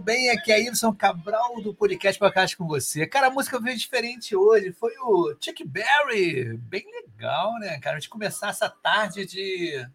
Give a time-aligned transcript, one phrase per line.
[0.00, 0.30] tudo bem?
[0.30, 3.06] Aqui é Ibson Cabral do podcast Podcast com você.
[3.06, 4.72] Cara, a música veio diferente hoje.
[4.72, 6.56] Foi o Chuck Berry.
[6.56, 7.96] Bem legal, né, cara?
[7.96, 9.86] A gente começar essa tarde de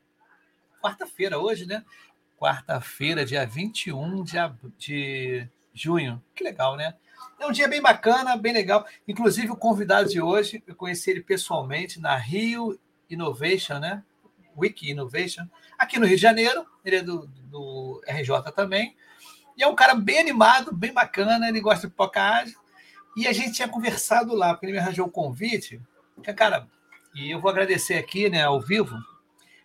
[0.80, 1.84] quarta-feira hoje, né?
[2.38, 4.38] Quarta-feira, dia 21 de,
[4.78, 6.24] de junho.
[6.36, 6.94] Que legal, né?
[7.40, 8.86] É um dia bem bacana, bem legal.
[9.08, 12.80] Inclusive, o convidado de hoje, eu conheci ele pessoalmente na Rio
[13.10, 14.04] Innovation, né?
[14.56, 15.48] Wiki Innovation,
[15.80, 16.64] aqui no Rio de Janeiro.
[16.84, 18.96] Ele é do, do RJ também.
[19.58, 21.48] E é um cara bem animado, bem bacana.
[21.48, 22.56] Ele gosta de podcast.
[23.16, 25.82] E a gente tinha conversado lá, porque ele me arranjou um convite.
[26.22, 26.68] Que, cara,
[27.16, 28.98] e eu vou agradecer aqui, né, ao vivo,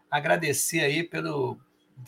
[0.09, 1.59] agradecer aí pelo,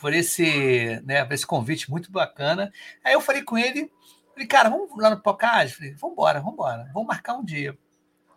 [0.00, 2.72] por esse, né, por esse convite muito bacana.
[3.04, 3.90] Aí eu falei com ele,
[4.32, 5.76] falei, cara, vamos lá no podcast?
[5.76, 7.76] Falei, vamos embora, vamos embora, vamos marcar um dia.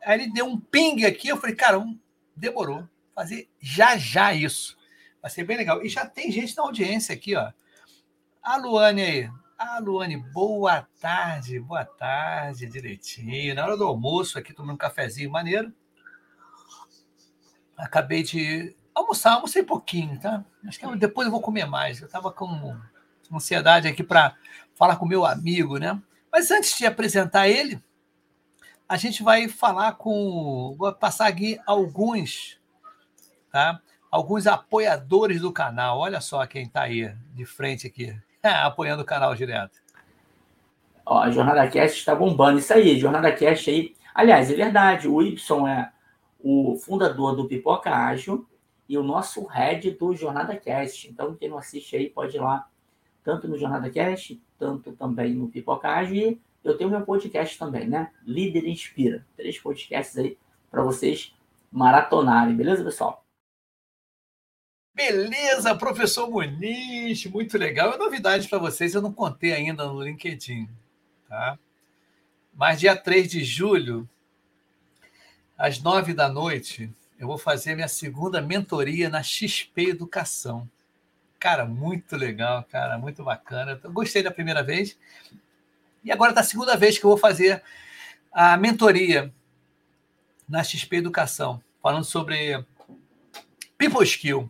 [0.03, 1.97] Aí ele deu um ping aqui, eu falei, cara, um,
[2.35, 4.75] demorou fazer já já isso.
[5.21, 5.83] Vai ser bem legal.
[5.83, 7.51] E já tem gente na audiência aqui, ó.
[8.45, 9.31] A Luane aí.
[9.57, 13.55] A Luane, boa tarde, boa tarde, direitinho.
[13.55, 15.73] Na hora do almoço, aqui tomando um cafezinho maneiro.
[17.75, 20.45] Acabei de almoçar, almocei pouquinho, tá?
[20.67, 21.99] Acho que depois eu vou comer mais.
[21.99, 22.79] Eu estava com
[23.33, 24.35] ansiedade aqui para
[24.75, 25.99] falar com meu amigo, né?
[26.31, 27.83] Mas antes de apresentar ele,
[28.87, 30.75] a gente vai falar com.
[30.77, 32.59] Vou passar aqui alguns
[33.55, 33.81] tá?
[34.11, 35.99] Alguns apoiadores do canal.
[35.99, 38.13] Olha só quem está aí de frente aqui,
[38.65, 39.79] apoiando o canal direto.
[41.05, 42.59] Ó, a Jornada Cast está bombando.
[42.59, 43.95] Isso aí, Jornada Cast aí.
[44.13, 45.91] Aliás, é verdade, o Y é
[46.39, 48.47] o fundador do Pipoca Ágil
[48.87, 51.09] e o nosso head do Jornada Cast.
[51.09, 52.67] Então, quem não assiste aí pode ir lá,
[53.23, 56.15] tanto no Jornada Cast, tanto também no Pipoca Ágil.
[56.15, 58.11] E eu tenho meu podcast também, né?
[58.23, 59.25] Líder Inspira.
[59.35, 60.37] Três podcasts aí
[60.71, 61.35] para vocês
[61.71, 63.24] maratonarem, beleza, pessoal?
[64.95, 67.93] Beleza, professor Muniz, muito legal.
[67.93, 70.69] É novidade para vocês, eu não contei ainda no LinkedIn.
[71.27, 71.59] Tá?
[72.53, 74.07] Mas dia 3 de julho,
[75.57, 76.89] às 9 da noite,
[77.19, 80.69] eu vou fazer minha segunda mentoria na XP Educação.
[81.37, 83.77] Cara, muito legal, cara, muito bacana.
[83.83, 84.97] Eu gostei da primeira vez.
[86.05, 87.61] E agora está a segunda vez que eu vou fazer
[88.31, 89.33] a mentoria
[90.47, 92.63] na XP Educação, falando sobre
[93.77, 94.49] People Skill.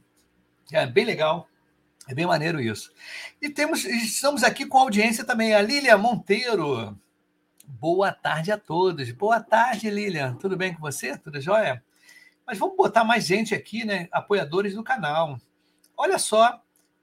[0.72, 1.48] É bem legal.
[2.08, 2.92] É bem maneiro isso.
[3.42, 6.96] E temos, estamos aqui com a audiência também, a Lília Monteiro.
[7.68, 9.12] Boa tarde a todos.
[9.12, 10.38] Boa tarde, Lília.
[10.40, 11.18] Tudo bem com você?
[11.18, 11.84] Tudo jóia?
[12.46, 14.08] Mas vamos botar mais gente aqui, né?
[14.12, 15.40] Apoiadores do canal.
[15.98, 16.62] Olha só,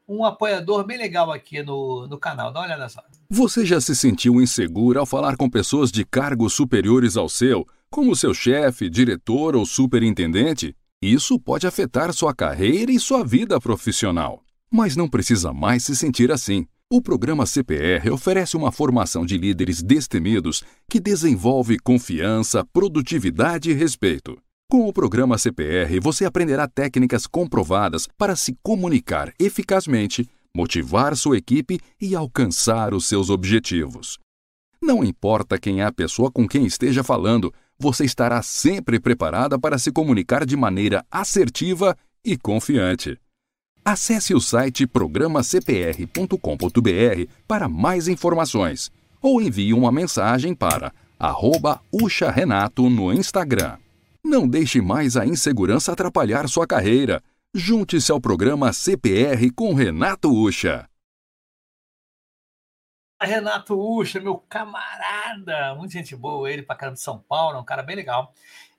[0.09, 2.53] um apoiador bem legal aqui no, no canal.
[2.53, 3.03] Dá uma olhada só.
[3.29, 8.15] Você já se sentiu inseguro ao falar com pessoas de cargos superiores ao seu, como
[8.15, 10.77] seu chefe, diretor ou superintendente?
[11.03, 14.45] Isso pode afetar sua carreira e sua vida profissional.
[14.71, 16.65] Mas não precisa mais se sentir assim.
[16.89, 24.39] O programa CPR oferece uma formação de líderes destemidos que desenvolve confiança, produtividade e respeito.
[24.71, 31.81] Com o programa CPR, você aprenderá técnicas comprovadas para se comunicar eficazmente, motivar sua equipe
[32.01, 34.21] e alcançar os seus objetivos.
[34.81, 37.53] Não importa quem é a pessoa com quem esteja falando,
[37.83, 43.19] você estará sempre preparada para se comunicar de maneira assertiva e confiante.
[43.85, 51.81] Acesse o site programacpr.com.br para mais informações ou envie uma mensagem para arroba
[52.33, 53.77] Renato no Instagram.
[54.25, 57.21] Não deixe mais a insegurança atrapalhar sua carreira.
[57.53, 60.87] Junte-se ao programa CPR com Renato Ucha.
[63.25, 67.65] Renato Ucha, meu camarada, muita gente boa, ele para caramba de São Paulo, é um
[67.65, 68.33] cara bem legal.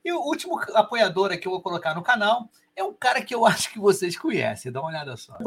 [0.03, 3.33] E o último apoiador aqui que eu vou colocar no canal é um cara que
[3.33, 5.37] eu acho que vocês conhecem, dá uma olhada só.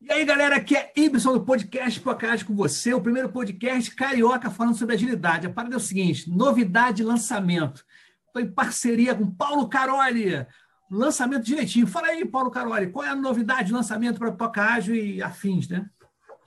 [0.00, 4.48] E aí, galera, aqui é Ibson do podcast Podcast com você, o primeiro podcast carioca
[4.48, 5.46] falando sobre agilidade.
[5.46, 7.84] A parada é o seguinte: novidade de lançamento.
[8.26, 10.46] Estou em parceria com Paulo Caroli.
[10.90, 11.86] Lançamento direitinho.
[11.86, 15.90] Fala aí, Paulo Caroli, qual é a novidade de lançamento para Podcast e afins, né?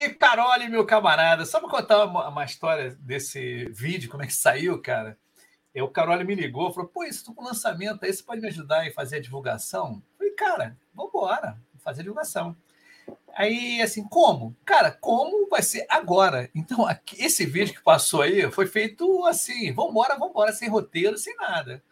[0.00, 4.32] E Carole, meu camarada, só para contar uma, uma, história desse vídeo, como é que
[4.32, 5.18] saiu, cara?
[5.74, 8.48] Eu, o Carole me ligou, falou: pô, isso estou com lançamento aí, você pode me
[8.48, 10.02] ajudar em fazer a divulgação?
[10.12, 12.56] Eu falei, cara, vamos embora, fazer a divulgação.
[13.34, 14.56] Aí, assim, como?
[14.64, 16.48] Cara, como vai ser agora?
[16.54, 21.36] Então, aqui, esse vídeo que passou aí foi feito assim, vambora, vambora, sem roteiro, sem
[21.36, 21.82] nada.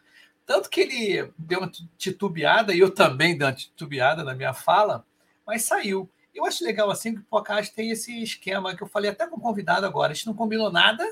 [0.47, 5.05] Tanto que ele deu uma titubeada, e eu também dei uma titubeada na minha fala,
[5.45, 6.09] mas saiu.
[6.33, 9.37] Eu acho legal assim que o podcast tem esse esquema que eu falei até com
[9.37, 10.11] o convidado agora.
[10.11, 11.03] A gente não combinou nada,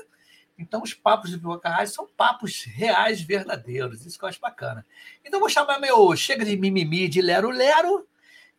[0.58, 4.04] então os papos do Pipoca são papos reais, verdadeiros.
[4.04, 4.86] Isso que eu acho bacana.
[5.24, 8.06] Então vou chamar meu chega de mimimi de Lero Lero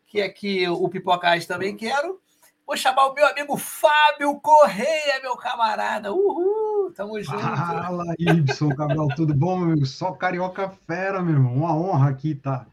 [0.10, 2.20] que é o Pipocais também quero.
[2.66, 6.12] Vou chamar o meu amigo Fábio Correia, meu camarada.
[6.12, 7.40] Uhul, tamo junto.
[7.40, 9.86] Fala, Y, Cabral, tudo bom, meu amigo?
[9.86, 11.56] Só carioca fera, meu irmão.
[11.56, 12.68] Uma honra aqui tá,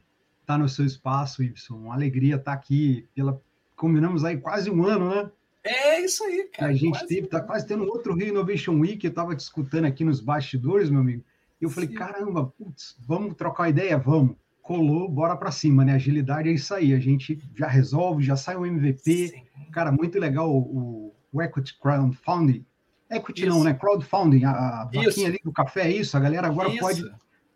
[0.45, 1.55] tá no seu espaço, Y.
[1.79, 3.09] Uma alegria estar tá aqui.
[3.15, 3.41] Pela...
[3.77, 5.31] Combinamos aí quase um ano, né?
[5.65, 6.71] É isso aí, cara.
[6.71, 7.07] A gente quase...
[7.07, 11.01] teve, tá quase tendo outro Rio Innovation Week, eu estava discutindo aqui nos bastidores, meu
[11.01, 11.25] amigo.
[11.61, 11.95] E eu falei, Sim.
[11.95, 13.99] caramba, putz, vamos trocar ideia?
[13.99, 14.37] Vamos
[14.67, 15.95] colou, bora para cima, né?
[15.95, 19.29] Agilidade é isso aí, a gente já resolve, já sai o MVP.
[19.29, 19.43] Sim.
[19.73, 22.67] Cara, muito legal o, o Equity Crowdfunding.
[23.09, 23.51] Equity isso.
[23.51, 23.73] não, né?
[23.73, 26.17] Crowdfunding, a, a vaquinha ali do café, é isso.
[26.17, 26.81] A galera agora isso.
[26.81, 27.05] pode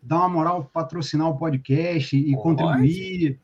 [0.01, 2.43] dar uma moral, patrocinar o podcast e pode.
[2.43, 3.39] contribuir.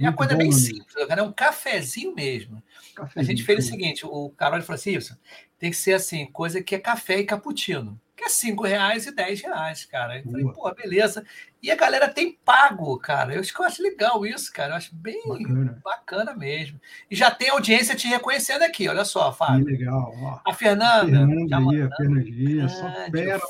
[0.00, 2.62] E a coisa é bom, bem simples, cara, é um cafezinho mesmo.
[2.94, 5.16] Cafezinho, a gente fez o seguinte: o Carol falou assim: isso
[5.58, 9.12] tem que ser assim, coisa que é café e cappuccino que é 5 reais e
[9.12, 10.18] 10 reais, cara.
[10.18, 11.24] Eu falei, pô, beleza.
[11.62, 13.34] E a galera tem pago, cara.
[13.34, 14.72] Eu acho que eu acho legal isso, cara.
[14.72, 16.80] Eu acho bem bacana, bacana mesmo.
[17.10, 19.66] E já tem audiência te reconhecendo aqui, olha só, Fábio.
[19.66, 20.14] Que legal.
[20.22, 20.40] Ó.
[20.50, 21.26] A Fernanda.
[21.26, 23.40] Fernanda, a Fernandinha, só fera,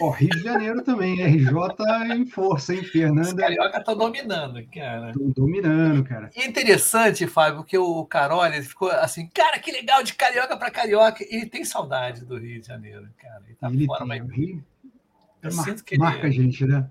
[0.00, 3.28] Ó, Rio de Janeiro também, RJ em força, hein, Fernanda?
[3.28, 5.10] Os carioca estão dominando, cara.
[5.10, 6.30] Estão dominando, cara.
[6.36, 10.56] E é interessante, Fábio, que o Carol ele ficou assim, cara, que legal de carioca
[10.56, 11.24] para carioca.
[11.28, 13.42] Ele tem saudade do Rio de Janeiro, cara.
[13.46, 14.30] Ele tá ele fora, tem, mas...
[14.30, 14.64] Rio...
[15.42, 16.28] Eu mar sinto que marca ele...
[16.28, 16.88] a gente, né?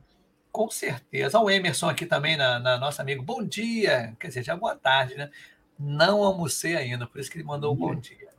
[0.53, 1.39] Com certeza.
[1.39, 3.23] O Emerson aqui também, na, na nossa amigo.
[3.23, 4.15] Bom dia.
[4.19, 5.31] Quer dizer, já boa tarde, né?
[5.79, 8.29] Não almocei ainda, por isso que ele mandou um bom dia.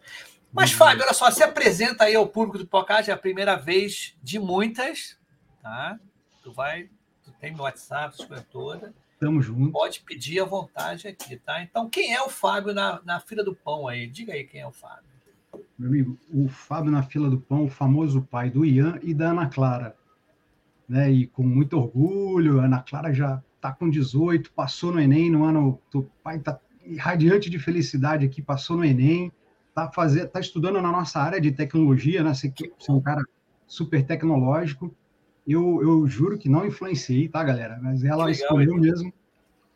[0.53, 4.17] Mas, Fábio, olha só, se apresenta aí ao público do podcast, é a primeira vez
[4.23, 5.19] de muitas,
[5.61, 5.99] tá?
[6.45, 6.89] Tu vai,
[7.25, 8.93] tu tem meu WhatsApp, as coisas todas.
[9.19, 9.73] Tamo junto.
[9.73, 11.63] Pode pedir à vontade aqui, tá?
[11.63, 14.07] Então, quem é o Fábio na, na fila do pão aí?
[14.07, 15.03] Diga aí quem é o Fábio.
[15.77, 19.31] Meu amigo, o Fábio na fila do pão, o famoso pai do Ian e da
[19.31, 19.97] Ana Clara.
[20.89, 21.11] Né?
[21.11, 25.81] E com muito orgulho, Ana Clara já tá com 18, passou no Enem no ano.
[25.95, 26.59] O pai tá
[26.99, 29.33] radiante de felicidade aqui, passou no Enem
[29.75, 32.33] tá, fazer, tá estudando na nossa área de tecnologia, né?
[32.33, 33.23] Você, você é um cara
[33.67, 34.95] super tecnológico.
[35.47, 37.79] Eu, eu juro que não influenciei, tá, galera?
[37.83, 39.13] Mas ela legal, escolheu mesmo.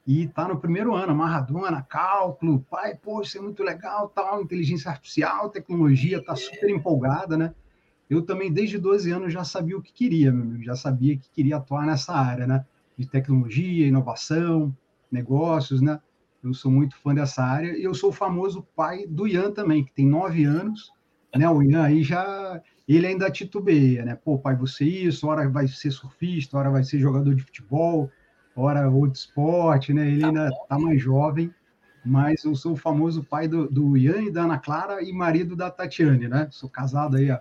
[0.06, 4.90] E tá no primeiro ano, amarradona, cálculo, pai, pô, isso é muito legal, tal, inteligência
[4.90, 7.52] artificial, tecnologia, tá super empolgada, né?
[8.08, 11.30] Eu também, desde 12 anos, já sabia o que queria, meu amigo, já sabia que
[11.30, 12.64] queria atuar nessa área, né?
[12.96, 14.74] De tecnologia, inovação,
[15.10, 16.00] negócios, né?
[16.42, 19.84] Eu sou muito fã dessa área e eu sou o famoso pai do Ian também,
[19.84, 20.92] que tem nove anos.
[21.36, 21.48] Né?
[21.48, 22.62] O Ian aí já.
[22.86, 24.14] Ele ainda titubeia, né?
[24.14, 28.10] Pô, pai, você isso, hora vai ser surfista, hora vai ser jogador de futebol,
[28.56, 30.08] hora outro esporte, né?
[30.08, 31.52] Ele ainda tá mais jovem,
[32.02, 35.54] mas eu sou o famoso pai do, do Ian e da Ana Clara e marido
[35.54, 36.48] da Tatiane, né?
[36.50, 37.38] Sou casado aí há,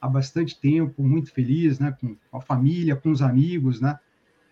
[0.00, 1.96] há bastante tempo, muito feliz, né?
[2.00, 3.98] Com a família, com os amigos, né?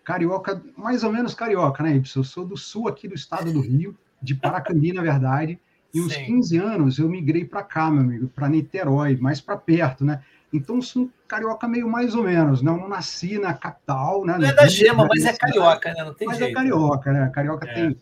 [0.05, 2.19] carioca, mais ou menos carioca, né, Y?
[2.19, 5.59] Eu sou do sul aqui do estado do Rio, de Paracambi, na verdade.
[5.93, 6.25] E uns Sim.
[6.25, 10.21] 15 anos eu migrei para cá, meu amigo, para Niterói, mais para perto, né?
[10.53, 14.37] Então sou um carioca meio mais ou menos, não, não nasci na capital, né?
[14.37, 16.03] Não é da gema, mas é carioca, né?
[16.03, 16.53] Não tem mas é jeito.
[16.53, 17.29] Mas é carioca, né?
[17.33, 17.73] Carioca é.
[17.73, 17.97] tem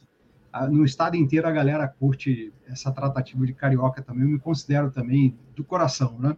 [0.70, 4.24] no estado inteiro a galera curte essa tratativa de carioca também.
[4.24, 6.36] Eu me considero também do coração, né?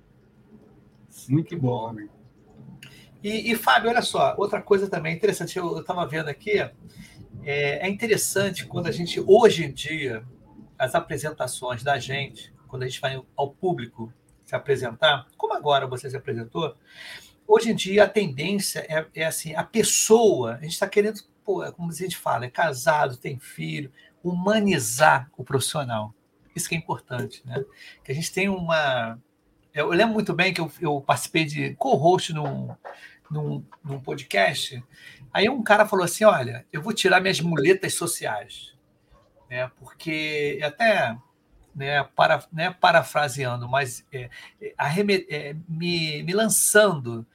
[1.29, 2.12] Muito bom, amigo.
[3.24, 6.74] E, e, Fábio, olha só, outra coisa também interessante, eu estava vendo aqui, é,
[7.43, 10.24] é, interessante quando a gente, hoje em dia,
[10.77, 16.10] as apresentações da gente, quando a gente vai ao público se apresentar, como agora você
[16.10, 16.75] se apresentou,
[17.48, 21.63] hoje em dia a tendência é, é assim, a pessoa, a gente está querendo, pô,
[21.63, 23.91] é como a gente fala, é casado, tem filho,
[24.24, 26.13] humanizar o profissional.
[26.55, 27.63] Isso que é importante, né?
[28.03, 29.19] Que a gente tem uma...
[29.75, 32.74] Eu lembro muito bem que eu, eu participei de co-host num,
[33.29, 34.82] num, num podcast,
[35.34, 38.74] aí um cara falou assim, olha, eu vou tirar minhas muletas sociais,
[39.50, 39.70] né?
[39.77, 41.17] Porque até
[41.75, 44.29] né, para, né, parafraseando, mas é,
[44.62, 44.75] é,
[45.29, 47.25] é, me, me lançando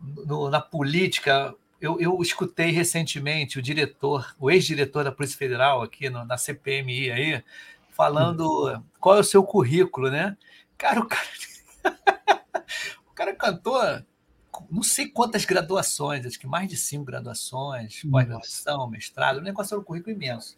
[0.00, 1.54] no, na política.
[1.80, 7.12] Eu, eu, escutei recentemente o diretor, o ex-diretor da Polícia Federal aqui no, na CPMI
[7.12, 7.44] aí,
[7.90, 10.36] falando qual é o seu currículo, né?
[10.76, 11.24] Cara, o cara,
[13.06, 13.78] o cara cantou
[14.70, 19.80] não sei quantas graduações, acho que mais de cinco graduações, pós-graduação, mestrado, o negócio era
[19.80, 20.56] um currículo imenso.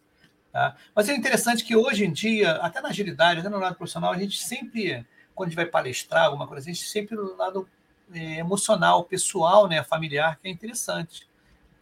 [0.52, 0.76] Tá?
[0.94, 4.18] Mas é interessante que hoje em dia, até na agilidade, até no lado profissional, a
[4.18, 7.68] gente sempre, quando a gente vai palestrar alguma coisa, a gente sempre no lado
[8.12, 11.28] é, emocional, pessoal, né, familiar, que é interessante.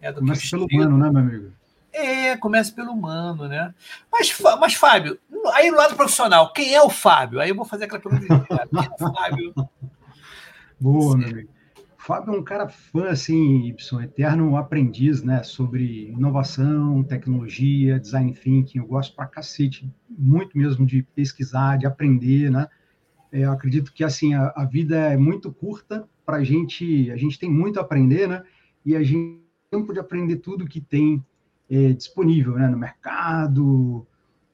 [0.00, 1.52] É, começa pelo humano, né, meu amigo?
[1.94, 3.72] É, começa pelo humano, né?
[4.10, 5.16] Mas, mas, Fábio,
[5.52, 7.40] aí no lado profissional, quem é o Fábio?
[7.40, 8.46] Aí eu vou fazer aquela pergunta.
[8.68, 9.54] Quem é o Fábio?
[10.80, 11.54] Boa, meu amigo.
[11.96, 18.78] Fábio é um cara fã, assim, Y, eterno aprendiz, né, sobre inovação, tecnologia, design thinking.
[18.78, 22.68] Eu gosto pra cacete, muito mesmo de pesquisar, de aprender, né?
[23.32, 27.16] É, eu acredito que, assim, a, a vida é muito curta para a gente, a
[27.16, 28.42] gente tem muito a aprender, né?
[28.84, 31.24] E a gente tem tempo de aprender tudo que tem
[31.70, 34.06] é, disponível, né, no mercado,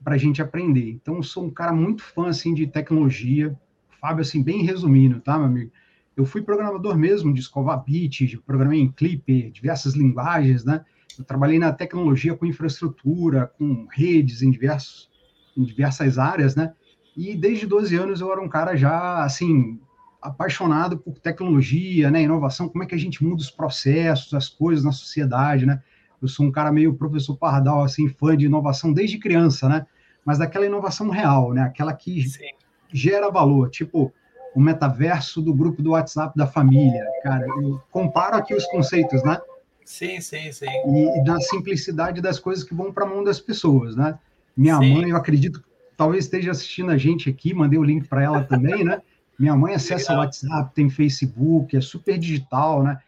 [0.02, 0.90] para a gente aprender.
[0.90, 3.56] Então, sou um cara muito fã, assim, de tecnologia.
[4.00, 5.70] Fábio, assim, bem resumindo, tá, meu amigo?
[6.16, 10.84] Eu fui programador mesmo de escovar bits, programei em Clipper, diversas linguagens, né?
[11.18, 15.10] Eu trabalhei na tecnologia com infraestrutura, com redes em, diversos,
[15.56, 16.72] em diversas áreas, né?
[17.16, 19.78] E desde 12 anos eu era um cara já, assim,
[20.20, 22.22] apaixonado por tecnologia, né?
[22.22, 25.82] Inovação, como é que a gente muda os processos, as coisas na sociedade, né?
[26.20, 29.86] Eu sou um cara meio professor Pardal, assim, fã de inovação desde criança, né?
[30.24, 31.62] Mas daquela inovação real, né?
[31.62, 32.50] Aquela que Sim.
[32.92, 33.70] gera valor.
[33.70, 34.12] Tipo,
[34.54, 37.04] o metaverso do grupo do WhatsApp da família.
[37.22, 39.40] Cara, eu comparo aqui os conceitos, né?
[39.84, 40.66] Sim, sim, sim.
[40.66, 44.18] E, e da simplicidade das coisas que vão para a mão das pessoas, né?
[44.56, 44.94] Minha sim.
[44.94, 45.64] mãe, eu acredito,
[45.96, 49.00] talvez esteja assistindo a gente aqui, mandei o link para ela também, né?
[49.38, 53.00] Minha mãe acessa o WhatsApp, tem Facebook, é super digital, né?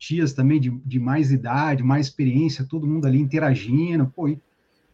[0.00, 4.34] Tias também de, de mais idade, mais experiência, todo mundo ali interagindo, pô,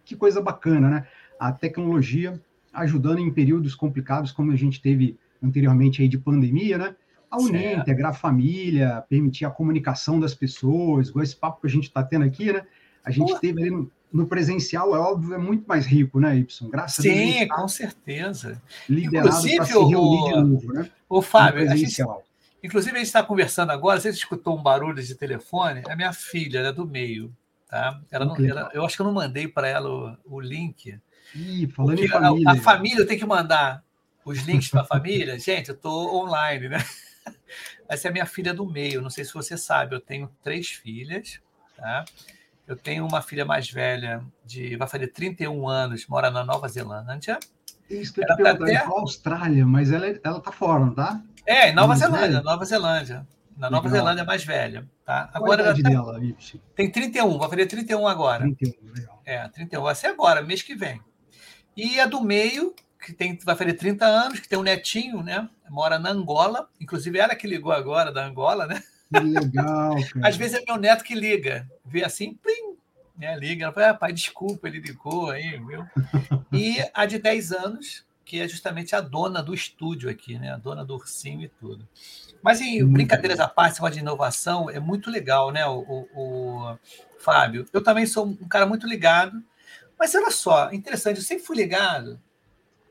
[0.05, 1.07] que coisa bacana, né?
[1.39, 2.43] A tecnologia
[2.75, 6.97] ajudando em períodos complicados, como a gente teve anteriormente aí de pandemia, né?
[7.31, 7.81] A unir, certo.
[7.83, 12.03] integrar a família, permitir a comunicação das pessoas, igual esse papo que a gente está
[12.03, 12.65] tendo aqui, né?
[13.05, 16.69] A gente teve ali no, no, presencial, é óbvio, é muito mais rico, né, Y?
[16.69, 17.33] Graças Sim, a Deus.
[17.33, 18.63] Sim, tá com certeza.
[18.89, 20.91] Liderado para se reunir o, de novo, né?
[21.09, 22.03] O Fábio, a gente,
[22.63, 25.83] inclusive a gente está conversando agora, você escutou um barulho de telefone?
[25.89, 27.35] É minha filha, ela é do meio,
[27.69, 28.01] tá?
[28.11, 30.99] Ela não, ela, eu acho que eu não mandei para ela o, o link,
[31.35, 32.51] Ih, falando em família.
[32.51, 33.83] A, a família tem que mandar
[34.25, 35.39] os links para a família.
[35.41, 36.79] Gente, eu estou online, né?
[37.89, 39.01] Essa é a minha filha do meio.
[39.01, 41.41] Não sei se você sabe, eu tenho três filhas,
[41.77, 42.05] tá?
[42.67, 47.39] Eu tenho uma filha mais velha, de vai fazer 31 anos, mora na Nova Zelândia.
[47.89, 48.77] Isso que eu ela tá até...
[48.79, 51.23] Austrália, mas ela, ela tá fora, não tá?
[51.47, 52.43] É, em Nova mais Zelândia, velha?
[52.43, 53.27] Nova Zelândia.
[53.57, 54.05] Na Nova legal.
[54.05, 55.31] Zelândia mais velha, tá?
[55.33, 55.89] Agora Qual a idade tá...
[55.89, 56.21] dela,
[56.75, 58.43] Tem 31, vai fazer 31 agora.
[58.43, 59.23] 31, legal.
[59.25, 61.01] É, 31, vai ser agora, mês que vem.
[61.77, 65.49] E a do meio, que tem, vai fazer 30 anos, que tem um netinho, né?
[65.71, 66.69] Mora na Angola.
[66.81, 68.83] Inclusive, ela que ligou agora da Angola, né?
[69.13, 70.29] Que legal, cara.
[70.29, 71.67] Às vezes é meu neto que liga.
[71.85, 72.77] Vê assim, plim,
[73.17, 73.37] né?
[73.39, 73.65] Liga.
[73.65, 75.85] Ela fala, ah, pai, desculpa, ele ligou aí, viu?
[76.53, 80.53] E a de 10 anos, que é justamente a dona do estúdio aqui, né?
[80.53, 81.89] A dona do ursinho e tudo.
[82.43, 86.79] Mas em muito brincadeiras à parte, de inovação, é muito legal, né, o, o, o
[87.19, 87.67] Fábio?
[87.73, 89.43] Eu também sou um cara muito ligado
[89.99, 92.21] mas olha só, interessante, eu sempre fui ligado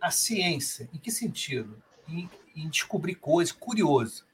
[0.02, 0.90] à ciência.
[0.94, 1.82] Em que sentido?
[2.08, 4.26] Em, em descobrir coisas, curioso.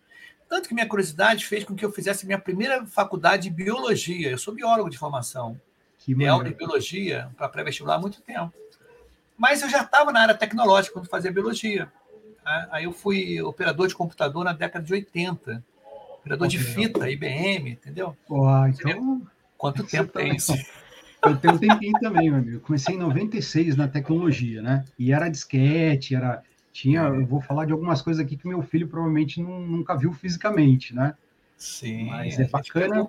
[0.48, 4.32] Tanto que minha curiosidade fez com que eu fizesse minha primeira faculdade de biologia.
[4.32, 5.60] Eu sou biólogo de formação.
[5.98, 6.16] Que
[6.50, 8.54] de biologia para pré-vestibular há muito tempo.
[9.38, 11.92] Mas eu já estava na área tecnológica quando fazia biologia.
[12.44, 12.68] Tá?
[12.72, 15.64] Aí eu fui operador de computador na década de 80.
[16.20, 18.16] Operador de fita, IBM, entendeu?
[18.30, 19.22] Uau, então...
[19.58, 20.54] Quanto tempo tem isso?
[21.24, 22.60] Eu tenho um tempinho também, meu amigo.
[22.62, 24.84] Comecei em 96 na tecnologia, né?
[24.98, 26.42] E era disquete, era.
[26.74, 30.14] Tinha, eu vou falar de algumas coisas aqui que meu filho provavelmente não, nunca viu
[30.14, 31.14] fisicamente, né?
[31.58, 32.06] Sim.
[32.06, 33.08] Mas é bacana.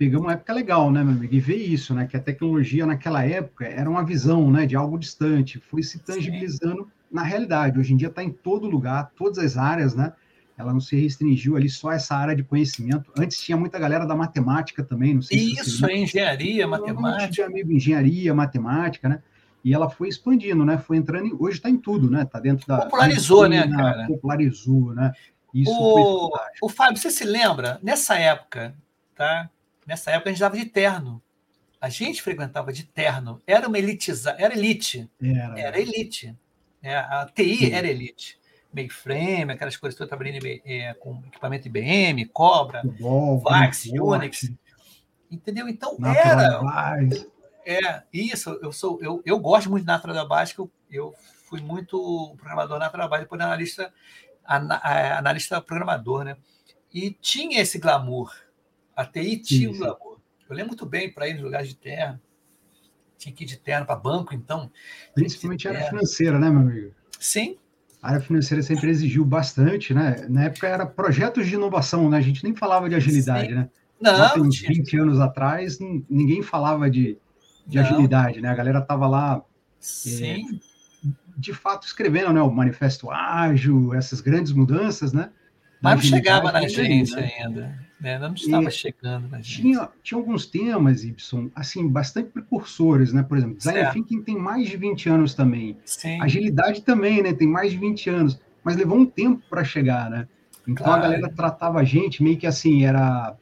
[0.00, 1.34] Pegamos uma época legal, né, meu amigo?
[1.34, 2.06] E ver isso, né?
[2.06, 4.64] Que a tecnologia naquela época era uma visão, né?
[4.64, 6.90] De algo distante, foi se tangibilizando Sim.
[7.12, 7.78] na realidade.
[7.78, 10.14] Hoje em dia está em todo lugar, todas as áreas, né?
[10.56, 13.12] ela não se restringiu ali só a essa área de conhecimento.
[13.18, 17.32] Antes tinha muita galera da matemática também, não sei Isso, se você engenharia, matemática.
[17.32, 19.22] Tinha amigo engenharia, matemática, né?
[19.62, 20.78] E ela foi expandindo, né?
[20.78, 22.22] Foi entrando, em, hoje está em tudo, né?
[22.22, 22.78] Está dentro da.
[22.78, 24.06] Popularizou, né, cara?
[24.06, 25.12] Popularizou, né?
[25.52, 26.30] Isso o,
[26.62, 27.78] o Fábio, você se lembra?
[27.82, 28.74] Nessa época,
[29.14, 29.50] tá?
[29.86, 31.22] Nessa época a gente dava de terno.
[31.80, 33.40] A gente frequentava de terno.
[33.46, 35.10] Era uma elitiza, era elite.
[35.22, 36.36] Era, era elite.
[36.82, 37.72] É, a TI Sim.
[37.72, 38.40] era elite
[38.72, 44.50] mainframe, aquelas coisas todas trabalhando é, com equipamento IBM, Cobra, Bom, Vax, Unix.
[45.30, 45.68] Entendeu?
[45.68, 46.60] Então era.
[47.64, 51.14] É, isso, eu sou, eu, eu gosto muito de Natural da Básica, eu, eu
[51.46, 53.92] fui muito programador Natural da Básica, depois analista,
[54.44, 56.36] analista programador, né?
[56.92, 58.32] E tinha esse glamour.
[59.00, 60.20] A TI tinha o glamour.
[60.48, 62.20] Eu lembro muito bem para ir nos lugares de terra.
[63.16, 64.70] Tinha que ir de terno para banco, então.
[65.14, 66.94] Principalmente área financeira, né, meu amigo?
[67.18, 67.56] Sim,
[68.02, 70.26] a área financeira sempre exigiu bastante, né?
[70.28, 72.18] Na época era projetos de inovação, né?
[72.18, 73.54] A gente nem falava de agilidade, Sim.
[73.54, 73.70] né?
[74.00, 75.78] Não, tem uns 20 anos atrás,
[76.08, 77.18] ninguém falava de,
[77.66, 78.48] de agilidade, né?
[78.48, 79.42] A galera tava lá,
[80.06, 80.38] é,
[81.38, 82.42] de fato, escrevendo, né?
[82.42, 85.30] O manifesto ágil, essas grandes mudanças, né?
[85.82, 87.30] Mas não chegava na gente né?
[87.38, 87.89] ainda.
[88.00, 88.18] Né?
[88.18, 89.60] Não estava e chegando na gente.
[89.60, 91.14] Tinha, tinha alguns temas, Y,
[91.54, 93.22] assim, bastante precursores, né?
[93.22, 93.92] Por exemplo, Design certo.
[93.94, 95.76] Thinking tem mais de 20 anos também.
[95.84, 96.20] Sim.
[96.20, 97.34] Agilidade também, né?
[97.34, 98.40] Tem mais de 20 anos.
[98.64, 100.26] Mas levou um tempo para chegar, né?
[100.66, 101.00] Então claro.
[101.00, 103.36] a galera tratava a gente meio que assim, era.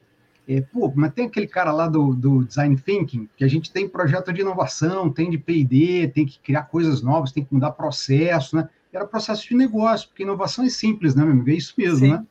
[0.49, 3.87] É, pô, mas tem aquele cara lá do, do Design Thinking, que a gente tem
[3.87, 8.57] projeto de inovação, tem de PD, tem que criar coisas novas, tem que mudar processo,
[8.57, 8.69] né?
[8.91, 11.51] Era processo de negócio, porque inovação é simples, né, meu amigo?
[11.51, 12.13] É isso mesmo, Sim.
[12.13, 12.27] né?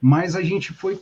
[0.00, 1.00] Mas a gente foi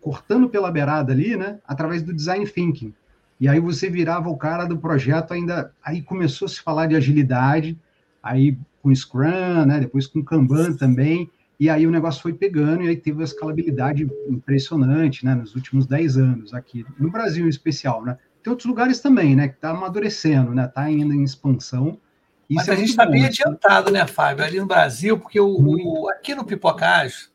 [0.00, 1.58] cortando pela beirada ali, né?
[1.66, 2.92] Através do design thinking.
[3.40, 5.72] E aí você virava o cara do projeto ainda.
[5.82, 7.78] Aí começou a se falar de agilidade,
[8.22, 9.80] aí com Scrum, né?
[9.80, 11.30] Depois com Kanban também.
[11.58, 15.34] E aí o negócio foi pegando e aí teve uma escalabilidade impressionante, né?
[15.34, 18.18] Nos últimos 10 anos aqui, no Brasil em especial, né?
[18.42, 19.48] Tem outros lugares também, né?
[19.48, 20.66] Que está amadurecendo, né?
[20.66, 21.98] Está ainda em expansão.
[22.50, 23.28] Isso Mas é a gente está bem né?
[23.28, 24.44] adiantado, né, Fábio?
[24.44, 27.28] Ali no Brasil, porque o, o aqui no Pipocage,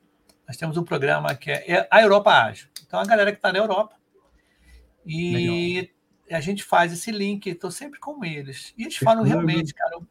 [0.50, 2.70] nós temos um programa que é, é a Europa Ágil.
[2.84, 3.96] Então, a galera que está na Europa.
[5.06, 5.92] E
[6.28, 6.40] Legal.
[6.40, 8.74] a gente faz esse link, estou sempre com eles.
[8.76, 10.06] E eles falam realmente, cara, o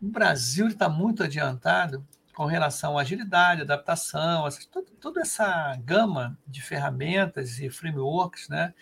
[0.00, 2.02] Brasil está muito adiantado
[2.34, 8.72] com relação à agilidade, adaptação, essa, toda, toda, essa gama de ferramentas e frameworks, né?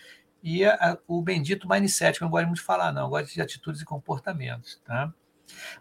[0.40, 3.09] E a, a, o bendito mindset, que eu não gosto muito de falar, não, eu
[3.09, 5.12] gosto de atitudes e comportamentos, tá?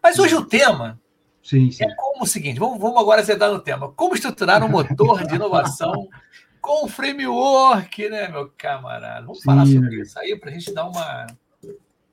[0.02, 1.00] Mas hoje o tema
[1.44, 1.84] Sim, sim.
[1.84, 3.92] É como o seguinte, vamos, vamos agora sentar no tema.
[3.94, 6.08] Como estruturar um motor de inovação
[6.62, 9.22] com framework, né, meu camarada?
[9.22, 11.28] Vamos sim, falar sobre isso aí para a gente dar uma.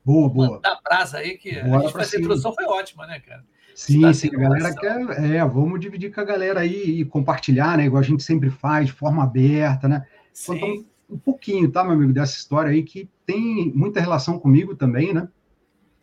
[0.05, 0.61] Boa, boa.
[0.61, 3.45] Dar brasa aí, que Bora a gente essa introdução foi ótima, né, cara?
[3.75, 5.35] Sim, sim, a galera quer.
[5.35, 7.85] É, vamos dividir com a galera aí e compartilhar, né?
[7.85, 10.07] Igual a gente sempre faz, de forma aberta, né?
[10.47, 14.75] Contar um, um pouquinho, tá, meu amigo, dessa história aí que tem muita relação comigo
[14.75, 15.29] também, né?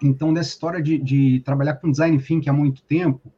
[0.03, 3.31] Então, dessa história de, de trabalhar com design thinking há muito tempo,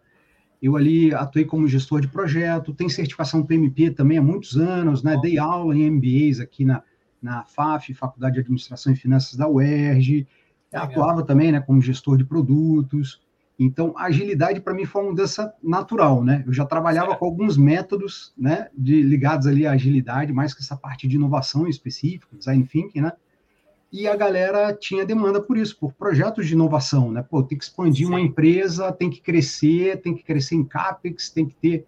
[0.61, 5.15] eu ali atuei como gestor de projeto, tenho certificação PMP também há muitos anos, né?
[5.21, 6.81] Dei aula em MBAs aqui na,
[7.21, 10.27] na FAF, Faculdade de Administração e Finanças da UERJ,
[10.73, 10.87] Legal.
[10.87, 13.21] atuava também, né, como gestor de produtos.
[13.59, 16.43] Então, a agilidade para mim foi uma mudança natural, né?
[16.45, 20.75] Eu já trabalhava com alguns métodos, né, de, ligados ali à agilidade, mais que essa
[20.75, 23.13] parte de inovação específica, design thinking, né?
[23.91, 27.23] E a galera tinha demanda por isso, por projetos de inovação, né?
[27.23, 28.11] Pô, tem que expandir Sim.
[28.11, 31.85] uma empresa, tem que crescer, tem que crescer em CAPEX, tem que ter,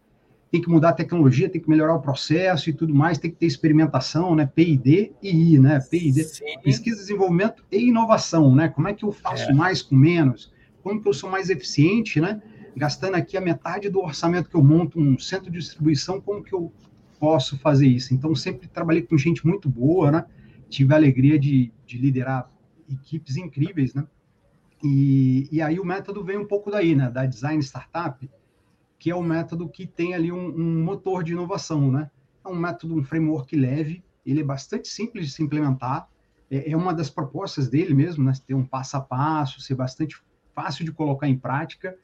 [0.52, 3.38] tem que mudar a tecnologia, tem que melhorar o processo e tudo mais, tem que
[3.38, 4.46] ter experimentação, né?
[4.46, 5.80] P&D e I, né?
[5.80, 6.26] P&D,
[6.64, 8.70] pesquisa, desenvolvimento e inovação, né?
[8.70, 9.54] Como é que eu faço é.
[9.54, 10.54] mais com menos?
[10.82, 12.42] Como que eu sou mais eficiente, né?
[12.76, 16.54] Gastando aqui a metade do orçamento que eu monto um centro de distribuição, como que
[16.54, 16.72] eu
[17.20, 18.14] posso fazer isso?
[18.14, 20.26] Então, sempre trabalhei com gente muito boa, né?
[20.70, 22.50] Tive a alegria de, de liderar
[22.90, 24.06] equipes incríveis, né?
[24.84, 27.10] E, e aí o método vem um pouco daí, né?
[27.10, 28.30] Da design startup,
[29.00, 32.10] que é um método que tem ali um, um motor de inovação, né?
[32.46, 36.08] É um método, um framework leve, ele é bastante simples de se implementar,
[36.50, 38.34] é, é uma das propostas dele mesmo, né?
[38.46, 40.18] Ter um passo a passo, ser bastante
[40.54, 41.98] fácil de colocar em prática,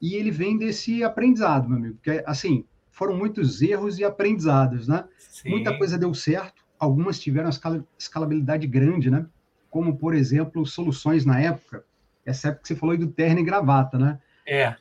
[0.00, 5.04] e ele vem desse aprendizado, meu amigo, porque, assim, foram muitos erros e aprendizados, né?
[5.18, 5.50] Sim.
[5.50, 7.50] Muita coisa deu certo, algumas tiveram
[7.98, 9.26] escalabilidade grande, né?
[9.74, 11.84] como, por exemplo, soluções na época,
[12.24, 14.20] essa época que você falou aí do terno e gravata, né?
[14.46, 14.62] É.
[14.62, 14.76] é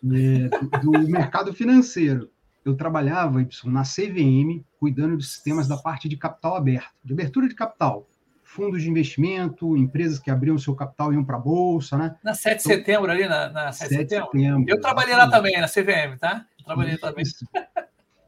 [0.83, 2.29] do, do mercado financeiro.
[2.63, 7.47] Eu trabalhava, Y, na CVM, cuidando de sistemas da parte de capital aberto, de abertura
[7.47, 8.07] de capital
[8.43, 12.15] fundos de investimento, empresas que abriam seu capital e iam para a Bolsa, né?
[12.23, 14.29] Na 7 de então, setembro, ali, na, na 7 de setembro.
[14.31, 14.65] setembro.
[14.67, 16.45] Eu trabalhei lá também, na CVM, tá?
[16.59, 17.01] Eu trabalhei Isso.
[17.01, 17.25] também.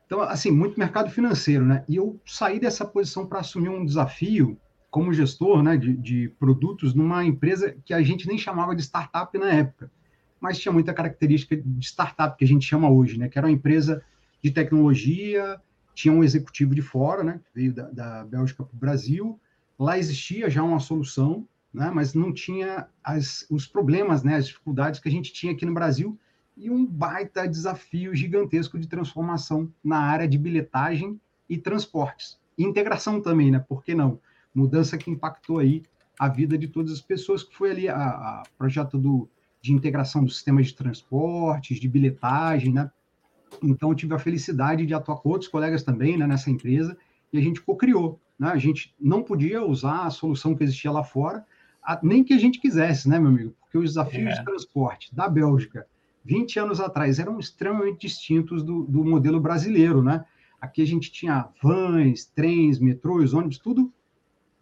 [0.06, 1.84] Então, assim, muito mercado financeiro, né?
[1.88, 4.58] E eu saí dessa posição para assumir um desafio
[4.91, 9.38] como gestor né, de, de, produtos numa empresa que a gente nem chamava de startup
[9.38, 9.91] na época,
[10.39, 13.28] mas tinha muita característica de startup que a gente chama hoje, né?
[13.28, 14.02] Que era uma empresa
[14.41, 15.60] de tecnologia,
[15.94, 17.41] tinha um executivo de fora, né?
[17.44, 19.39] Que veio da, da Bélgica para o Brasil.
[19.78, 21.91] Lá existia já uma solução, né?
[21.94, 24.36] Mas não tinha as, os problemas, né?
[24.36, 26.18] As dificuldades que a gente tinha aqui no Brasil
[26.58, 32.39] e um baita desafio gigantesco de transformação na área de bilhetagem e transportes.
[32.58, 33.60] E integração também, né?
[33.60, 34.20] Por que não?
[34.54, 35.84] Mudança que impactou aí
[36.18, 39.30] a vida de todas as pessoas, que foi ali a, a projeto do,
[39.62, 42.89] de integração dos sistemas de transportes, de bilhetagem, né?
[43.62, 46.98] Então, eu tive a felicidade de atuar com outros colegas também né, nessa empresa
[47.32, 48.20] e a gente co-criou.
[48.38, 48.50] Né?
[48.50, 51.46] A gente não podia usar a solução que existia lá fora,
[52.02, 53.56] nem que a gente quisesse, né, meu amigo?
[53.62, 54.39] Porque os desafios é.
[54.39, 55.86] de transporte da Bélgica
[56.25, 60.25] 20 anos atrás eram extremamente distintos do, do modelo brasileiro, né?
[60.59, 63.93] Aqui a gente tinha vans, trens, metrôs, ônibus, tudo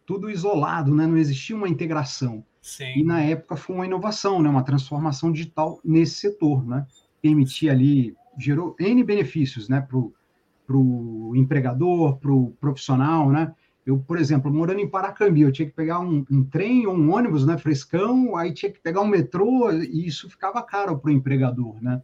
[0.06, 1.08] tudo isolado, né?
[1.08, 2.44] Não existia uma integração.
[2.62, 2.94] Sim.
[2.98, 4.50] E na época foi uma inovação, né?
[4.50, 6.86] Uma transformação digital nesse setor, né?
[7.22, 9.80] Permitia ali gerou n benefícios, né?
[9.80, 13.54] Para o empregador, para o profissional, né?
[13.86, 17.14] Eu, por exemplo, morando em Paracambi, eu tinha que pegar um, um, trem ou um
[17.14, 21.14] ônibus, né, frescão, aí tinha que pegar um metrô, e isso ficava caro para o
[21.14, 22.02] empregador, né?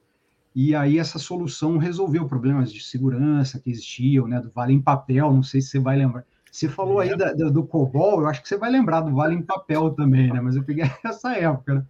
[0.53, 5.31] E aí essa solução resolveu problemas de segurança que existiam, né, do Vale em Papel,
[5.31, 6.25] não sei se você vai lembrar.
[6.51, 9.35] Você falou aí da, da, do COBOL, eu acho que você vai lembrar do Vale
[9.35, 10.41] em Papel também, né?
[10.41, 11.85] Mas eu peguei essa época, né?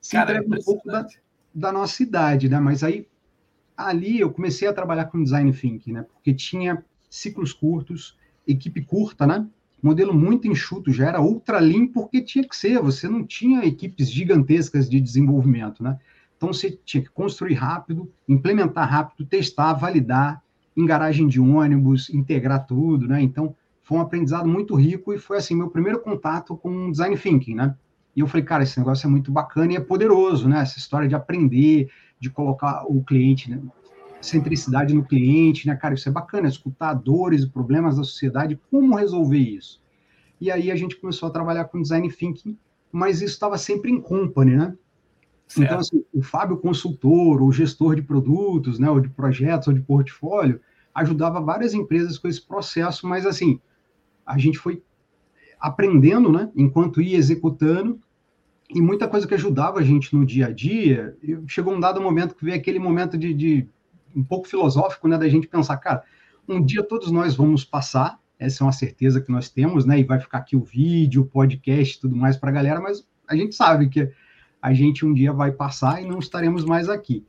[0.00, 1.06] Se Cara, é um pouco da,
[1.54, 2.60] da nossa idade, né?
[2.60, 3.08] Mas aí,
[3.76, 6.02] ali eu comecei a trabalhar com design thinking, né?
[6.02, 9.46] Porque tinha ciclos curtos, equipe curta, né?
[9.82, 14.10] Modelo muito enxuto, já era ultra lean porque tinha que ser, você não tinha equipes
[14.10, 15.98] gigantescas de desenvolvimento, né?
[16.36, 20.42] Então você tinha que construir rápido, implementar rápido, testar, validar,
[20.76, 23.22] em garagem de ônibus, integrar tudo, né?
[23.22, 27.54] Então foi um aprendizado muito rico e foi assim meu primeiro contato com design thinking,
[27.54, 27.74] né?
[28.14, 30.60] E eu falei, cara, esse negócio é muito bacana e é poderoso, né?
[30.60, 33.60] Essa história de aprender, de colocar o cliente, né?
[34.20, 35.94] Centricidade no cliente, né, cara?
[35.94, 39.80] Isso é bacana, escutar dores e problemas da sociedade, como resolver isso.
[40.40, 42.58] E aí a gente começou a trabalhar com design thinking,
[42.92, 44.76] mas isso estava sempre em company, né?
[45.46, 45.64] Certo.
[45.64, 49.80] Então, assim, o Fábio consultor, ou gestor de produtos, né, ou de projetos, ou de
[49.80, 50.60] portfólio,
[50.94, 53.60] ajudava várias empresas com esse processo, mas assim,
[54.24, 54.82] a gente foi
[55.60, 58.00] aprendendo, né, enquanto ia executando,
[58.68, 62.34] e muita coisa que ajudava a gente no dia a dia, chegou um dado momento
[62.34, 63.68] que veio aquele momento de, de
[64.16, 66.02] um pouco filosófico, né, da gente pensar, cara,
[66.48, 70.04] um dia todos nós vamos passar, essa é uma certeza que nós temos, né, e
[70.04, 73.54] vai ficar aqui o vídeo, o podcast, tudo mais para a galera, mas a gente
[73.54, 74.10] sabe que
[74.60, 77.24] a gente um dia vai passar e não estaremos mais aqui.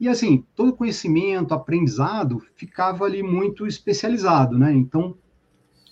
[0.00, 4.72] E assim, todo conhecimento, aprendizado, ficava ali muito especializado, né?
[4.72, 5.16] Então,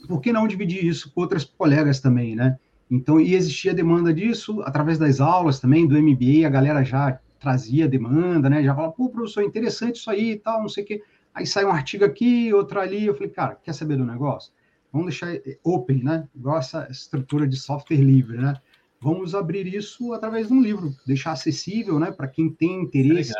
[0.06, 2.56] por que não dividir isso com outras colegas também, né?
[2.88, 7.88] Então, e existia demanda disso através das aulas também, do MBA, a galera já trazia
[7.88, 8.62] demanda, né?
[8.62, 11.02] Já falava, pô, professor, interessante isso aí e tal, não sei o quê.
[11.34, 13.06] Aí sai um artigo aqui, outro ali.
[13.06, 14.52] Eu falei, cara, quer saber do negócio?
[14.92, 15.28] Vamos deixar
[15.62, 16.28] open, né?
[16.34, 18.54] Igual essa estrutura de software livre, né?
[19.00, 22.10] Vamos abrir isso através de um livro, deixar acessível, né?
[22.10, 23.34] Para quem tem interesse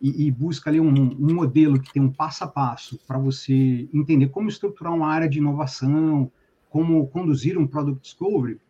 [0.00, 3.88] e, e, busca ali um, um modelo que tem um passo a passo para você
[3.94, 6.30] entender como estruturar uma área de inovação,
[6.68, 8.60] como conduzir um product discovery.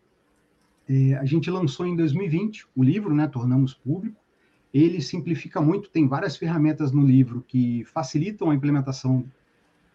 [0.87, 3.27] É, a gente lançou em 2020 o livro, né?
[3.27, 4.22] Tornamos público
[4.73, 9.23] ele simplifica muito, tem várias ferramentas no livro que facilitam a implementação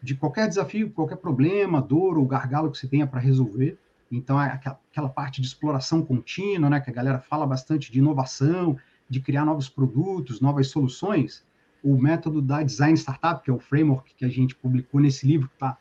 [0.01, 3.77] de qualquer desafio, qualquer problema, dor ou gargalo que você tenha para resolver.
[4.11, 8.79] Então, é aquela parte de exploração contínua, né, que a galera fala bastante de inovação,
[9.11, 11.45] de criar novos produtos, novas soluções.
[11.83, 15.51] O método da Design Startup, que é o framework que a gente publicou nesse livro,
[15.53, 15.77] está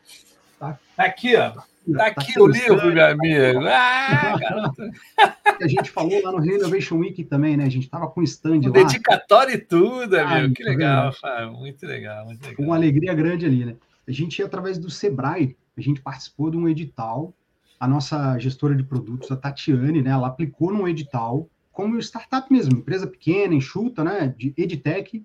[0.59, 1.51] tá, tá aqui, ó.
[1.51, 1.65] Tá,
[1.95, 3.61] tá aqui o livro, meu amigo.
[3.65, 4.35] Ah,
[5.61, 7.65] a gente falou lá no Renovation Week também, né?
[7.65, 8.71] A gente estava com stand lá.
[8.71, 10.53] Dedicatório e tudo, ah, amigo.
[10.53, 11.53] que tá legal, Fábio.
[11.53, 12.65] Muito legal, muito legal.
[12.65, 13.75] Uma alegria grande ali, né?
[14.07, 17.33] A gente, através do Sebrae, a gente participou de um edital.
[17.79, 20.09] A nossa gestora de produtos, a Tatiane, né?
[20.09, 24.33] Ela aplicou num edital como startup mesmo, empresa pequena, enxuta, né?
[24.35, 25.23] De EdTech.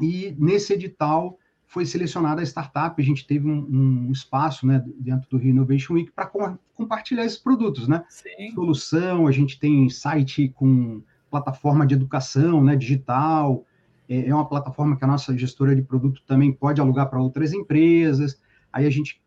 [0.00, 1.38] E nesse edital
[1.74, 5.94] foi selecionada a startup, a gente teve um, um espaço né, dentro do Rio Innovation
[5.94, 8.04] Week para com, compartilhar esses produtos, né?
[8.08, 8.52] Sim.
[8.54, 13.66] Solução, a gente tem site com plataforma de educação né, digital,
[14.08, 17.52] é, é uma plataforma que a nossa gestora de produto também pode alugar para outras
[17.52, 18.40] empresas,
[18.72, 19.20] aí a gente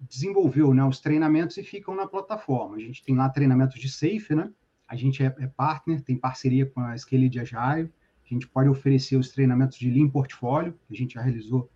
[0.00, 2.74] desenvolveu né, os treinamentos e ficam na plataforma.
[2.74, 4.50] A gente tem lá treinamentos de Safe, né?
[4.88, 7.88] A gente é, é partner, tem parceria com a Scale de Agile,
[8.34, 11.70] a gente pode oferecer os treinamentos de Lean Portfólio, que a gente já realizou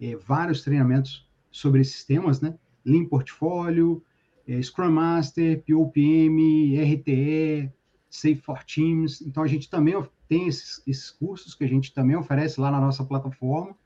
[0.00, 2.58] é, vários treinamentos sobre esses temas, né?
[2.84, 4.02] Lean Portfólio,
[4.46, 7.72] é, Scrum Master, POPM, RTE,
[8.08, 9.20] Safe for Teams.
[9.22, 9.94] Então, a gente também
[10.28, 13.76] tem esses, esses cursos que a gente também oferece lá na nossa plataforma.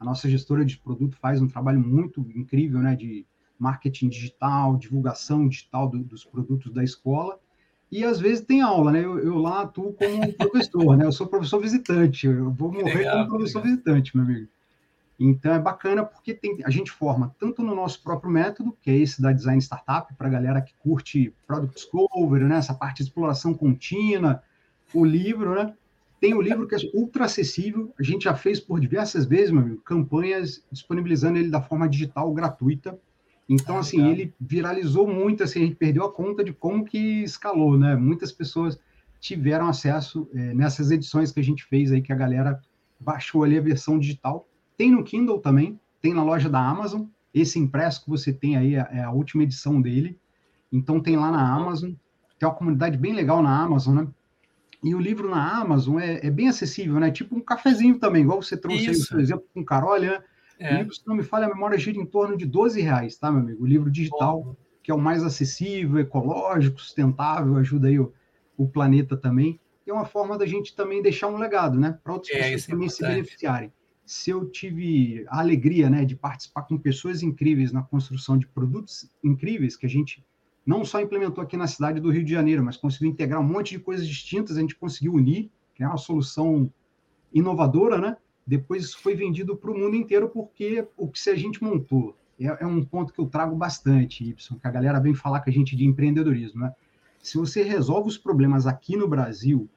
[0.00, 2.96] A nossa gestora de produto faz um trabalho muito incrível, né?
[2.96, 3.26] De
[3.58, 7.38] marketing digital, divulgação digital do, dos produtos da escola
[7.90, 9.04] e às vezes tem aula, né?
[9.04, 11.06] Eu, eu lá atuo como professor, né?
[11.06, 13.72] Eu sou professor visitante, eu vou morrer legal, como professor legal.
[13.72, 14.48] visitante, meu amigo.
[15.18, 18.96] Então é bacana porque tem, a gente forma tanto no nosso próprio método, que é
[18.96, 22.58] esse da design startup, para a galera que curte product discovery, né?
[22.58, 24.42] Essa parte de exploração contínua,
[24.94, 25.74] o livro, né?
[26.20, 29.62] Tem o livro que é ultra acessível, a gente já fez por diversas vezes, meu
[29.62, 32.98] amigo, campanhas disponibilizando ele da forma digital gratuita.
[33.48, 37.22] Então, ah, assim, ele viralizou muito, assim, a gente perdeu a conta de como que
[37.22, 37.96] escalou, né?
[37.96, 38.78] Muitas pessoas
[39.18, 42.60] tiveram acesso é, nessas edições que a gente fez aí, que a galera
[43.00, 44.46] baixou ali a versão digital.
[44.76, 47.06] Tem no Kindle também, tem na loja da Amazon.
[47.32, 50.18] Esse impresso que você tem aí é, é a última edição dele.
[50.70, 51.92] Então, tem lá na Amazon.
[52.38, 54.08] Tem uma comunidade bem legal na Amazon, né?
[54.84, 57.10] E o livro na Amazon é, é bem acessível, né?
[57.10, 58.90] Tipo um cafezinho também, igual você trouxe Isso.
[58.90, 60.22] aí o seu exemplo com Carol, né?
[60.58, 60.74] É.
[60.74, 63.30] O livro, se não me falha a memória, gira em torno de 12 reais, tá,
[63.30, 63.62] meu amigo?
[63.62, 64.56] O livro digital, Bom.
[64.82, 68.12] que é o mais acessível, ecológico, sustentável, ajuda aí o,
[68.56, 69.60] o planeta também.
[69.86, 71.98] E é uma forma da gente também deixar um legado, né?
[72.02, 73.72] Para outras é, pessoas é também é se beneficiarem.
[74.04, 79.10] Se eu tive a alegria, né, de participar com pessoas incríveis na construção de produtos
[79.22, 80.24] incríveis que a gente
[80.64, 83.70] não só implementou aqui na cidade do Rio de Janeiro, mas conseguiu integrar um monte
[83.70, 86.70] de coisas distintas, a gente conseguiu unir, criar uma solução
[87.32, 88.16] inovadora, né?
[88.48, 92.46] Depois isso foi vendido para o mundo inteiro porque o que a gente montou é,
[92.46, 95.52] é, um ponto que eu trago bastante, Y, que a galera vem falar com a
[95.52, 96.62] gente de empreendedorismo.
[96.62, 96.72] Né?
[97.22, 99.68] Se você resolve os problemas aqui no Brasil,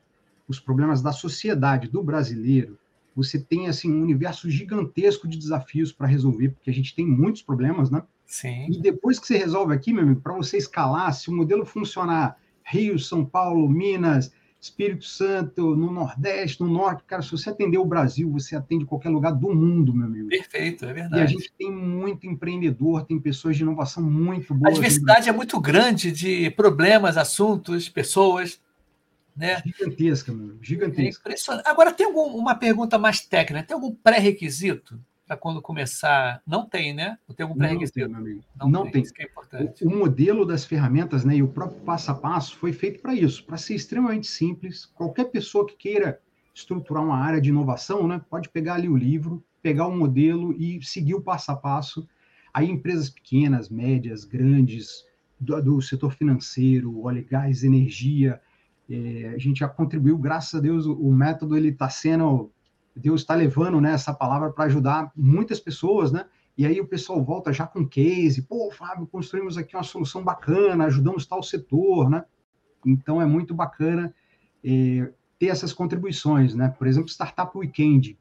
[0.48, 2.80] os problemas da sociedade, do brasileiro,
[3.14, 7.42] você tem assim um universo gigantesco de desafios para resolver, porque a gente tem muitos
[7.42, 8.02] problemas, né?
[8.26, 8.68] Sim.
[8.72, 12.38] E depois que você resolve aqui, meu amigo, para você escalar, se o modelo funcionar
[12.64, 14.32] Rio, São Paulo, Minas,
[14.62, 17.04] Espírito Santo, no Nordeste, no Norte.
[17.08, 20.30] Cara, se você atender o Brasil, você atende qualquer lugar do mundo, meu amigo.
[20.30, 21.20] Perfeito, é verdade.
[21.20, 24.72] E a gente tem muito empreendedor, tem pessoas de inovação muito boas.
[24.72, 28.62] A diversidade é muito grande de problemas, assuntos, pessoas.
[29.36, 29.64] Né?
[29.66, 31.02] Gigantesca, meu gigantesca.
[31.02, 31.68] É impressionante.
[31.68, 33.66] Agora, tem alguma pergunta mais técnica?
[33.66, 35.00] Tem algum pré-requisito
[35.32, 36.42] para quando começar?
[36.46, 37.18] Não tem, né?
[37.38, 38.10] Tem algum pré-requisito?
[38.10, 38.92] Não, tem, não, não tem.
[38.92, 39.02] tem.
[39.04, 39.86] Isso que é importante.
[39.86, 43.16] O, o, modelo das ferramentas né, e o próprio passo a passo foi feito para
[43.16, 44.86] isso, para ser extremamente simples.
[44.86, 46.20] Qualquer pessoa que queira
[46.54, 50.84] estruturar uma área de inovação, né, pode pegar ali o livro, pegar o modelo e
[50.84, 52.06] seguir o passo a passo.
[52.54, 55.06] Aí empresas pequenas, médias, grandes,
[55.40, 58.42] do, do setor financeiro, óleo e gás, energia,
[58.90, 62.52] é, a gente já contribuiu, graças a Deus, o, o método ele está sendo
[62.96, 66.26] Deus está levando né, essa palavra para ajudar muitas pessoas, né?
[66.58, 70.86] E aí o pessoal volta já com case, pô, Fábio, construímos aqui uma solução bacana,
[70.86, 72.26] ajudamos tal setor, né?
[72.86, 74.14] Então é muito bacana
[74.64, 76.70] é, ter essas contribuições, né?
[76.78, 78.18] Por exemplo, Startup Weekend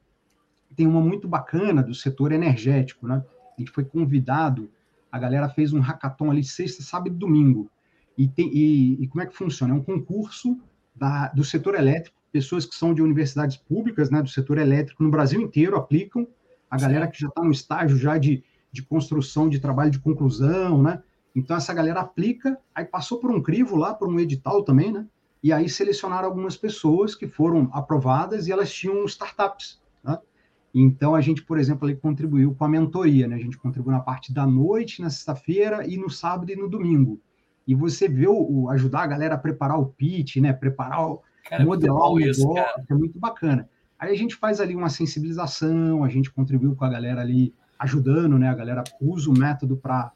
[0.75, 3.23] tem uma muito bacana do setor energético, né?
[3.57, 4.71] A gente foi convidado,
[5.11, 7.69] a galera fez um hackathon ali sexta, sábado e domingo.
[8.17, 9.73] E, tem, e, e como é que funciona?
[9.73, 10.57] É um concurso
[10.95, 15.11] da, do setor elétrico pessoas que são de universidades públicas, né, do setor elétrico no
[15.11, 16.27] Brasil inteiro aplicam,
[16.69, 20.81] a galera que já está no estágio já de, de construção de trabalho de conclusão,
[20.81, 21.03] né?
[21.35, 25.05] Então essa galera aplica, aí passou por um crivo lá, por um edital também, né?
[25.43, 30.17] E aí selecionaram algumas pessoas que foram aprovadas e elas tinham startups, né?
[30.73, 33.35] Então a gente, por exemplo, ali contribuiu com a mentoria, né?
[33.35, 37.19] A gente contribuiu na parte da noite, na sexta-feira e no sábado e no domingo.
[37.67, 40.53] E você vê o, o ajudar a galera a preparar o pitch, né?
[40.53, 42.57] Preparar o, Cara, modelar o negócio,
[42.89, 43.69] é muito bacana.
[43.99, 48.37] Aí a gente faz ali uma sensibilização, a gente contribuiu com a galera ali, ajudando,
[48.39, 48.49] né?
[48.49, 50.11] A galera usa o método para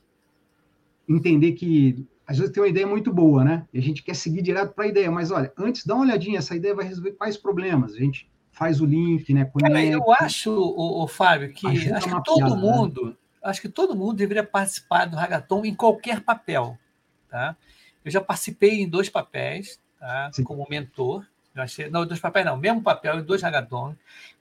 [1.07, 3.67] entender que às vezes tem uma ideia muito boa, né?
[3.71, 6.39] E a gente quer seguir direto para a ideia, mas olha, antes dá uma olhadinha,
[6.39, 7.93] essa ideia vai resolver quais problemas.
[7.93, 9.45] A gente faz o link, né?
[9.45, 12.61] Conecta, Cara, eu acho, o, o Fábio, que acho que todo piada, né?
[12.61, 13.13] mundo, né?
[13.43, 16.77] acho que todo mundo deveria participar do Hackathon em qualquer papel,
[17.29, 17.55] tá?
[18.03, 20.31] Eu já participei em dois papéis, tá?
[20.43, 21.25] como mentor.
[21.55, 23.95] Eu achei, não, dois papéis não, mesmo papel em dois hackathons.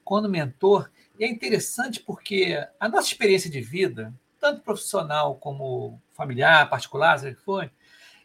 [0.05, 6.69] Quando mentor, E é interessante porque a nossa experiência de vida, tanto profissional como familiar,
[6.69, 7.71] particular, seja o que for,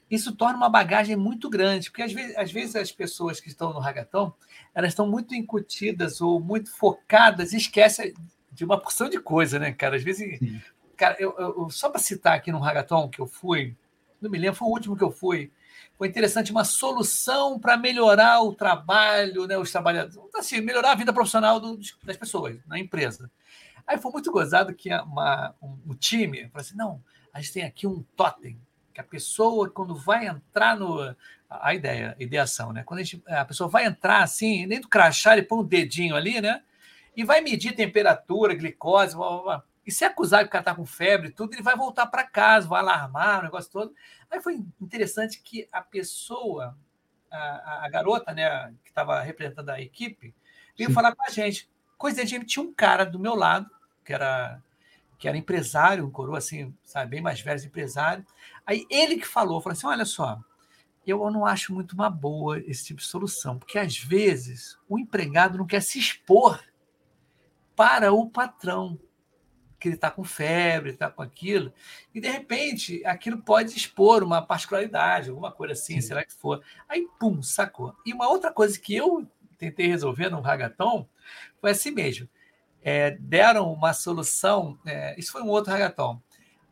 [0.10, 3.72] isso torna uma bagagem muito grande, porque às vezes, às vezes as pessoas que estão
[3.72, 4.34] no ragatão,
[4.74, 8.14] elas estão muito incutidas ou muito focadas e esquecem
[8.52, 9.96] de uma porção de coisa, né, cara?
[9.96, 10.60] Às vezes, Sim.
[10.98, 13.78] cara, eu, eu só para citar aqui no ragatão que eu fui,
[14.20, 15.52] não me lembro, foi o último que eu fui,
[16.00, 21.12] foi interessante uma solução para melhorar o trabalho, né, os trabalhadores, assim, melhorar a vida
[21.12, 23.30] profissional do, das pessoas na empresa.
[23.86, 27.64] Aí foi muito gozado que uma, um, um time falou assim: não, a gente tem
[27.64, 28.58] aqui um totem,
[28.94, 31.14] que a pessoa, quando vai entrar no.
[31.50, 32.84] A ideia, a ideação, né?
[32.84, 36.16] Quando a, gente, a pessoa vai entrar assim, nem do crachá, ele põe um dedinho
[36.16, 36.62] ali, né?
[37.14, 39.64] E vai medir temperatura, glicose, blá, blá, blá.
[39.90, 42.68] E se acusar que o cara está com febre tudo, ele vai voltar para casa,
[42.68, 43.92] vai alarmar o negócio todo.
[44.30, 46.78] Aí foi interessante que a pessoa,
[47.32, 50.36] a, a garota, né, que estava representando a equipe,
[50.78, 50.94] veio Sim.
[50.94, 51.68] falar com a gente.
[51.98, 53.68] Coisa de gente, tinha um cara do meu lado,
[54.06, 54.62] que era
[55.18, 58.24] que era empresário, um coroa assim, sabe, bem mais velho, empresário.
[58.68, 60.40] Aí ele que falou, falou assim: olha só,
[61.04, 65.58] eu não acho muito uma boa esse tipo de solução, porque às vezes o empregado
[65.58, 66.64] não quer se expor
[67.76, 69.00] para o patrão
[69.80, 71.74] que ele está com febre, está com aquilo,
[72.14, 76.08] e de repente aquilo pode expor uma particularidade, alguma coisa assim, Sim.
[76.08, 76.62] será que for.
[76.88, 77.96] Aí, pum, sacou.
[78.06, 79.26] E uma outra coisa que eu
[79.58, 81.08] tentei resolver no Ragaton
[81.60, 82.28] foi assim mesmo.
[82.82, 86.22] É, deram uma solução, é, isso foi um outro Ragaton.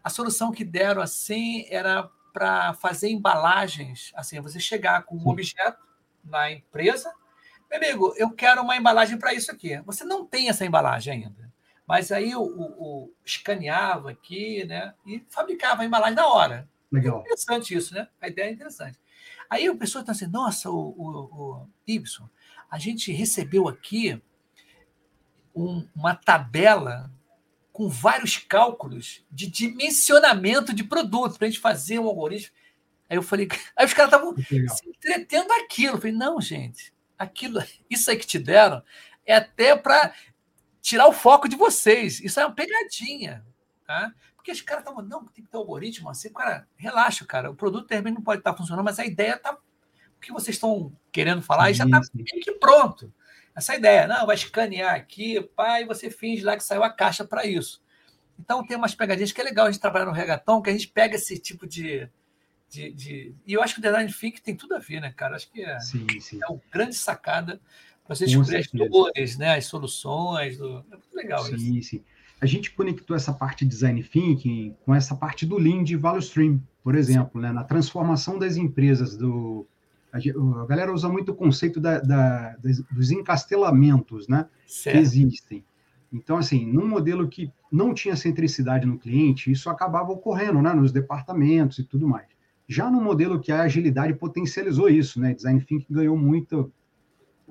[0.03, 5.83] A solução que deram assim era para fazer embalagens, assim, você chegar com um objeto
[6.23, 7.11] na empresa,
[7.69, 9.81] meu amigo, eu quero uma embalagem para isso aqui.
[9.85, 11.46] Você não tem essa embalagem ainda.
[11.87, 14.93] Mas aí o, o, escaneava aqui, né?
[15.05, 16.69] E fabricava a embalagem na hora.
[16.91, 17.19] Legal.
[17.19, 18.09] É interessante isso, né?
[18.21, 18.99] A ideia é interessante.
[19.49, 22.29] Aí o pessoal está assim, nossa, o, o, o Ibson,
[22.69, 24.21] a gente recebeu aqui
[25.55, 27.09] um, uma tabela
[27.71, 32.53] com vários cálculos de dimensionamento de produtos para a gente fazer um algoritmo.
[33.09, 33.47] Aí eu falei,
[33.77, 35.95] aí os caras estavam se entretendo aquilo.
[35.95, 38.83] Eu falei, não, gente, aquilo, isso aí que te deram
[39.25, 40.13] é até para
[40.87, 42.21] tirar o foco de vocês.
[42.21, 43.45] Isso é uma pegadinha.
[43.85, 44.13] Tá?
[44.37, 46.31] Porque os caras estavam, não, tem que ter algoritmo assim.
[46.31, 47.51] Cara, relaxa, cara.
[47.51, 49.53] O produto também não pode estar funcionando, mas a ideia está.
[49.53, 53.13] O que vocês estão querendo falar já está meio que pronto.
[53.53, 57.45] Essa ideia, não, vai escanear aqui, pai, você finge lá que saiu a caixa para
[57.45, 57.83] isso.
[58.39, 60.87] Então tem umas pegadinhas que é legal a gente trabalhar no regatão, que a gente
[60.87, 62.09] pega esse tipo de.
[62.69, 63.35] de, de...
[63.45, 65.35] E eu acho que o design thinking tem tudo a ver, né, cara?
[65.35, 66.39] Acho que é, sim, sim.
[66.41, 67.59] é uma grande sacada
[68.07, 70.57] você descobrir as dores, né, as soluções.
[70.57, 70.85] Do...
[70.91, 71.89] É muito legal sim, isso.
[71.89, 72.03] Sim,
[72.39, 76.19] A gente conectou essa parte de design thinking com essa parte do Lean de Value
[76.19, 79.15] Stream, por exemplo, né, na transformação das empresas.
[79.15, 79.67] Do,
[80.11, 82.55] a, a galera usa muito o conceito da, da,
[82.91, 84.95] dos encastelamentos né, certo.
[84.95, 85.65] que existem.
[86.11, 90.91] Então, assim, num modelo que não tinha centricidade no cliente, isso acabava ocorrendo né, nos
[90.91, 92.27] departamentos e tudo mais.
[92.67, 95.33] Já no modelo que a agilidade potencializou isso, né?
[95.33, 96.71] Design Thinking ganhou muito,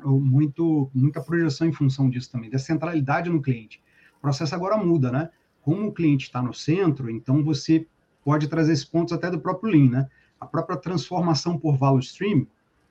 [0.04, 3.82] muito, muita projeção em função disso também, da centralidade no cliente.
[4.18, 5.30] O processo agora muda, né?
[5.62, 7.86] Como o cliente está no centro, então você
[8.24, 10.08] pode trazer esses pontos até do próprio Lean, né?
[10.40, 12.46] A própria transformação por value stream,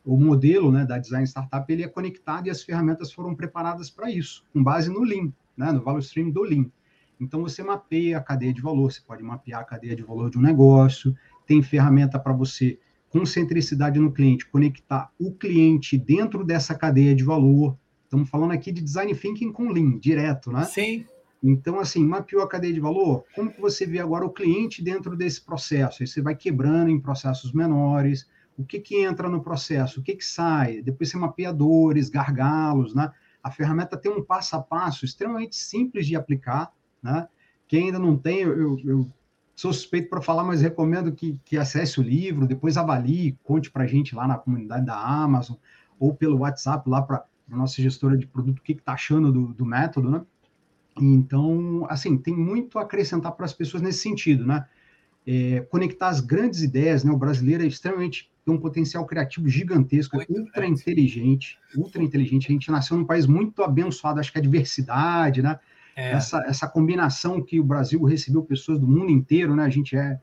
[0.06, 4.10] o modelo né, da design startup, ele é conectado e as ferramentas foram preparadas para
[4.10, 6.66] isso, com base no Lean, né, no value stream do Lean.
[7.20, 10.38] Então, você mapeia a cadeia de valor, você pode mapear a cadeia de valor de
[10.38, 11.16] um negócio,
[11.48, 12.78] tem ferramenta para você
[13.16, 17.78] com centricidade no cliente, conectar o cliente dentro dessa cadeia de valor.
[18.04, 20.66] Estamos falando aqui de design thinking com Lean, direto, né?
[20.66, 21.06] Sim.
[21.42, 25.16] Então, assim, mapeou a cadeia de valor, como que você vê agora o cliente dentro
[25.16, 26.04] desse processo?
[26.04, 30.16] Aí você vai quebrando em processos menores, o que que entra no processo, o que
[30.16, 33.10] que sai, depois você mapeia dores, gargalos, né?
[33.42, 36.70] A ferramenta tem um passo a passo extremamente simples de aplicar,
[37.02, 37.30] né?
[37.66, 39.10] Quem ainda não tem, eu, eu
[39.56, 43.84] sou suspeito para falar, mas recomendo que, que acesse o livro, depois avalie, conte para
[43.84, 45.56] a gente lá na comunidade da Amazon,
[45.98, 49.48] ou pelo WhatsApp lá para a nossa gestora de produto, o que está achando do,
[49.54, 50.22] do método, né?
[51.00, 54.66] Então, assim, tem muito a acrescentar para as pessoas nesse sentido, né?
[55.28, 57.12] É, conectar as grandes ideias, né?
[57.12, 60.80] O brasileiro é extremamente tem um potencial criativo gigantesco, muito ultra grande.
[60.80, 62.48] inteligente, ultra inteligente.
[62.48, 65.60] A gente nasceu num país muito abençoado, acho que a diversidade, né?
[65.96, 66.12] É.
[66.12, 69.64] Essa, essa combinação que o Brasil recebeu pessoas do mundo inteiro, né?
[69.64, 70.20] A gente é.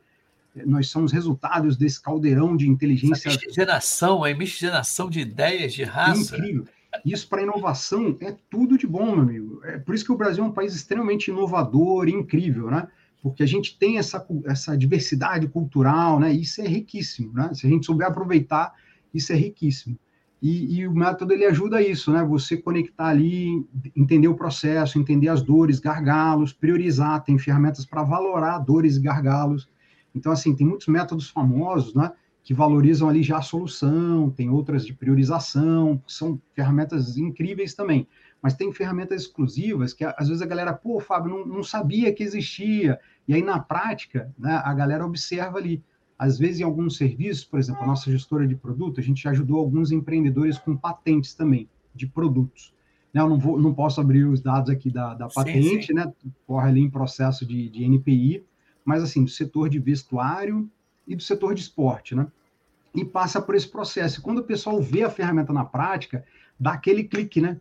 [0.66, 3.30] Nós somos resultados desse caldeirão de inteligência.
[3.30, 6.36] Essa miscigenação, a miscigenação de ideias, de raça.
[6.36, 6.66] Incrível.
[7.06, 9.60] Isso para inovação é tudo de bom, meu amigo.
[9.64, 12.86] É por isso que o Brasil é um país extremamente inovador e incrível, né?
[13.22, 16.30] Porque a gente tem essa, essa diversidade cultural, né?
[16.30, 17.50] Isso é riquíssimo, né?
[17.54, 18.74] Se a gente souber aproveitar,
[19.14, 19.98] isso é riquíssimo.
[20.42, 22.24] E, e, o método ele ajuda isso, né?
[22.24, 23.64] Você conectar ali,
[23.94, 27.22] entender o processo, entender as dores, gargalos, priorizar.
[27.22, 29.70] Tem ferramentas para valorar dores e gargalos.
[30.12, 32.10] Então, assim, tem muitos métodos famosos, né?
[32.42, 38.08] Que valorizam ali já a solução, tem outras de priorização, são ferramentas incríveis também.
[38.42, 42.24] Mas tem ferramentas exclusivas que às vezes a galera, pô, Fábio, não, não sabia que
[42.24, 42.98] existia.
[43.28, 45.84] E aí, na prática, né, a galera observa ali
[46.22, 49.58] às vezes, em alguns serviços, por exemplo, a nossa gestora de produto, a gente ajudou
[49.58, 52.72] alguns empreendedores com patentes também, de produtos.
[53.12, 55.94] Né, eu não, vou, não posso abrir os dados aqui da, da patente, sim, sim.
[55.94, 56.12] né?
[56.46, 58.44] Corre ali em processo de, de NPI,
[58.84, 60.70] mas assim, do setor de vestuário
[61.08, 62.28] e do setor de esporte, né?
[62.94, 64.20] E passa por esse processo.
[64.20, 66.24] E quando o pessoal vê a ferramenta na prática,
[66.58, 67.60] dá aquele clique, né?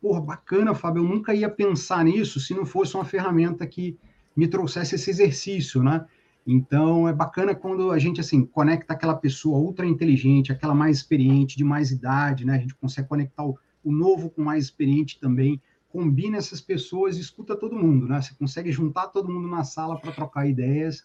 [0.00, 3.98] Porra, bacana, Fábio, eu nunca ia pensar nisso se não fosse uma ferramenta que
[4.34, 6.06] me trouxesse esse exercício, né?
[6.50, 11.58] Então, é bacana quando a gente, assim, conecta aquela pessoa ultra inteligente, aquela mais experiente,
[11.58, 12.54] de mais idade, né?
[12.54, 17.18] A gente consegue conectar o, o novo com o mais experiente também, combina essas pessoas
[17.18, 18.22] e escuta todo mundo, né?
[18.22, 21.04] Você consegue juntar todo mundo na sala para trocar ideias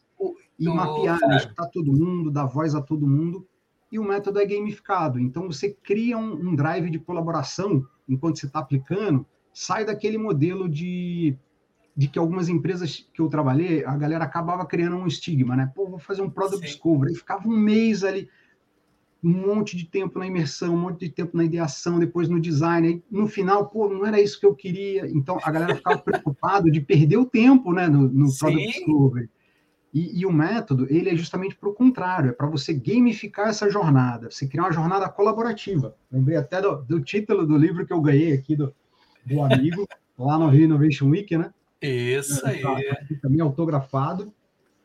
[0.57, 1.35] e mapear, né?
[1.35, 3.45] escutar todo mundo, dar voz a todo mundo.
[3.91, 5.19] E o método é gamificado.
[5.19, 10.69] Então, você cria um, um drive de colaboração enquanto você está aplicando, sai daquele modelo
[10.69, 11.37] de
[11.95, 15.71] de que algumas empresas que eu trabalhei, a galera acabava criando um estigma, né?
[15.75, 16.65] Pô, vou fazer um product Sim.
[16.65, 17.13] discovery.
[17.13, 18.27] E ficava um mês ali,
[19.23, 22.87] um monte de tempo na imersão, um monte de tempo na ideação, depois no design.
[22.87, 25.07] Aí, no final, pô, não era isso que eu queria.
[25.07, 29.29] Então, a galera ficava preocupada de perder o tempo, né, no, no product discovery.
[29.93, 33.69] E, e, o método, ele é justamente para o contrário, é para você gamificar essa
[33.69, 35.95] jornada, você criar uma jornada colaborativa.
[36.11, 38.73] Lembrei até do, do título do livro que eu ganhei aqui do,
[39.23, 39.87] do amigo,
[40.17, 41.53] lá no Rio Innovation Week, né?
[41.87, 42.61] Isso aí.
[43.21, 44.33] Também autografado.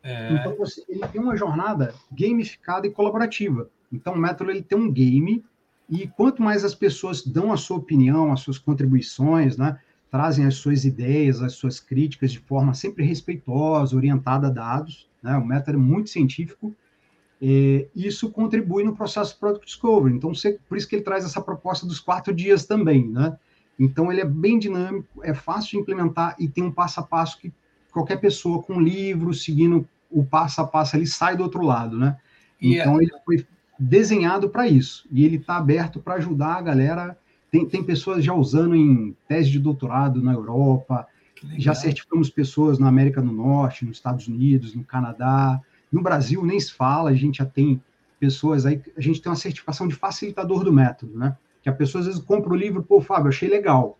[0.03, 0.33] É.
[0.33, 3.69] Então, você, ele tem uma jornada gamificada e colaborativa.
[3.91, 5.43] Então, o método ele tem um game
[5.89, 9.79] e quanto mais as pessoas dão a sua opinião, as suas contribuições, né,
[10.11, 15.35] trazem as suas ideias, as suas críticas de forma sempre respeitosa, orientada a dados, né,
[15.35, 16.75] o método é muito científico,
[17.41, 20.15] e isso contribui no processo de Product Discovery.
[20.15, 23.37] Então, você, por isso que ele traz essa proposta dos quatro dias também, né?
[23.79, 27.39] Então, ele é bem dinâmico, é fácil de implementar e tem um passo a passo
[27.39, 27.53] que
[27.91, 32.17] qualquer pessoa com livro, seguindo o passo a passo, ele sai do outro lado, né?
[32.61, 33.45] Então, ele foi
[33.79, 35.07] desenhado para isso.
[35.09, 37.17] E ele está aberto para ajudar a galera.
[37.49, 41.07] Tem, tem pessoas já usando em tese de doutorado na Europa,
[41.57, 45.59] já certificamos pessoas na América do Norte, nos Estados Unidos, no Canadá.
[45.91, 47.81] No Brasil, nem se fala, a gente já tem
[48.19, 51.37] pessoas aí, a gente tem uma certificação de facilitador do método, né?
[51.61, 53.97] Que a pessoa às vezes compra o livro, pô, Fábio, achei legal.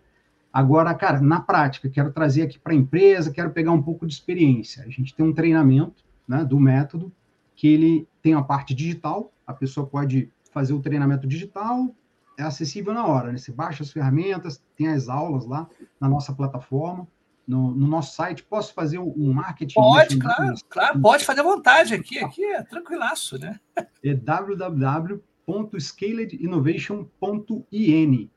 [0.51, 4.13] Agora, cara, na prática, quero trazer aqui para a empresa, quero pegar um pouco de
[4.13, 4.83] experiência.
[4.83, 7.11] A gente tem um treinamento né, do método,
[7.55, 11.93] que ele tem a parte digital, a pessoa pode fazer o treinamento digital,
[12.37, 13.37] é acessível na hora, né?
[13.37, 15.67] Você baixa as ferramentas, tem as aulas lá
[15.99, 17.07] na nossa plataforma,
[17.45, 18.43] no, no nosso site.
[18.43, 19.73] Posso fazer um marketing?
[19.73, 23.59] Pode, claro, claro, pode fazer à vontade aqui, aqui é tranquilaço, né?
[24.03, 28.29] É www www.scaledinnovation.in.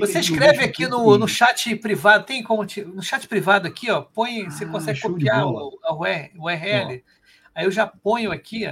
[0.00, 4.00] Você escreve aqui no, no chat privado, tem como te, no chat privado aqui, ó,
[4.02, 6.00] põe, ah, você consegue copiar o, o
[6.44, 7.04] URL.
[7.54, 8.66] Aí eu já ponho aqui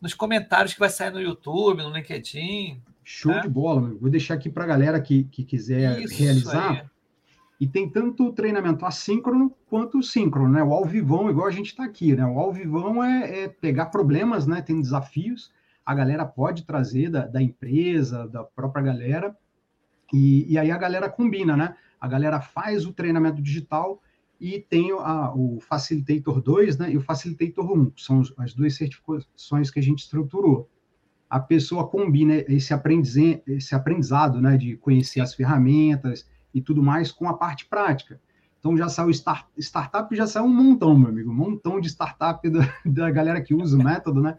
[0.00, 2.80] nos comentários que vai sair no YouTube, no LinkedIn.
[3.04, 3.42] Show né?
[3.42, 6.72] de bola, vou deixar aqui para a galera que, que quiser Isso realizar.
[6.72, 6.82] Aí.
[7.60, 10.62] E tem tanto o treinamento assíncrono quanto o síncrono, né?
[10.62, 12.24] O ao vivão, igual a gente está aqui, né?
[12.24, 14.62] O ao vivão é, é, pegar problemas, né?
[14.62, 15.50] Tem desafios
[15.88, 19.34] a galera pode trazer da, da empresa, da própria galera,
[20.12, 21.74] e, e, aí a galera combina, né?
[21.98, 24.02] A galera faz o treinamento digital
[24.38, 28.76] e tem a, o Facilitator 2 né, e o Facilitator 1, que são as duas
[28.76, 30.68] certificações que a gente estruturou.
[31.28, 32.74] A pessoa combina esse,
[33.46, 38.20] esse aprendizado né, de conhecer as ferramentas e tudo mais com a parte prática.
[38.58, 42.46] Então já saiu start, startup, já saiu um montão, meu amigo, um montão de startup
[42.50, 44.38] da, da galera que usa o método, né?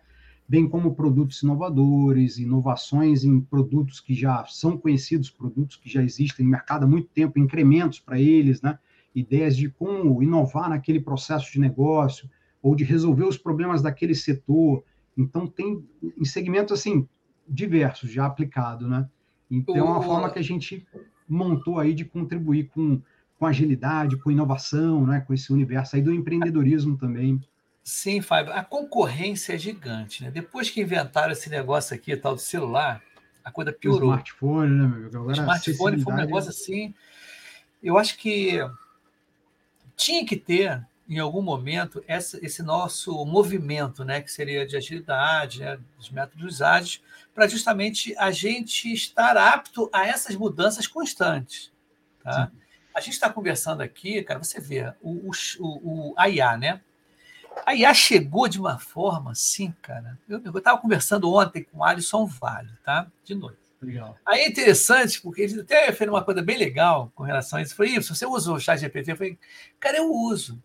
[0.49, 6.43] Bem como produtos inovadores, inovações em produtos que já são conhecidos, produtos que já existem
[6.43, 8.79] no mercado há muito tempo, incrementos para eles, né?
[9.13, 12.27] ideias de como inovar naquele processo de negócio
[12.63, 14.83] ou de resolver os problemas daquele setor.
[15.15, 15.83] Então, tem
[16.17, 17.07] em segmentos assim
[17.47, 19.07] diversos já aplicado, né?
[19.51, 20.85] Então, é uma forma que a gente
[21.27, 22.99] montou aí de contribuir com,
[23.37, 25.21] com agilidade, com inovação, né?
[25.21, 27.39] com esse universo aí do empreendedorismo também.
[27.89, 30.29] Sim, Fábio, a concorrência é gigante, né?
[30.29, 33.01] Depois que inventaram esse negócio aqui, tal do celular,
[33.43, 34.09] a coisa piorou.
[34.09, 36.93] O smartphone, né, meu Agora, o smartphone foi um negócio assim.
[37.81, 38.59] Eu acho que
[39.95, 45.61] tinha que ter em algum momento, essa, esse nosso movimento, né, que seria de agilidade,
[45.61, 47.01] né, dos métodos ágeis,
[47.33, 51.73] para justamente a gente estar apto a essas mudanças constantes.
[52.23, 52.51] Tá?
[52.93, 56.81] A gente está conversando aqui, cara, você vê, o, o, o, a IA, né?
[57.65, 60.17] A IA chegou de uma forma assim, cara.
[60.27, 63.11] Eu estava conversando ontem com o Alisson Vale, tá?
[63.23, 63.59] De noite.
[63.81, 64.17] Legal.
[64.25, 67.75] Aí é interessante, porque ele até fez uma coisa bem legal com relação a isso.
[67.75, 69.11] Foi isso, você usa o chat GPT?
[69.11, 69.39] Eu falei,
[69.79, 70.61] cara, eu uso.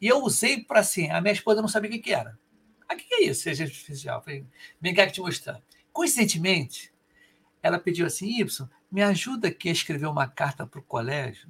[0.00, 2.38] E eu usei para assim, a minha esposa não sabia o que, que era.
[2.86, 4.18] Ah, o que, que é isso, seja artificial?
[4.18, 4.46] Eu falei,
[4.80, 5.60] vem cá que te mostrar.
[5.92, 6.92] Coincidentemente,
[7.62, 11.48] ela pediu assim, Y, me ajuda aqui a escrever uma carta para o colégio,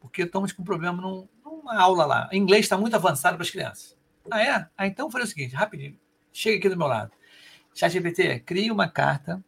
[0.00, 2.28] porque estamos com um problema num, numa aula lá.
[2.32, 3.99] O inglês está muito avançado para as crianças.
[4.30, 4.66] Ah, é?
[4.76, 5.98] Ah, então foi o seguinte, rapidinho,
[6.32, 7.12] chega aqui do meu lado.
[7.74, 9.42] ChatGPT, crie uma carta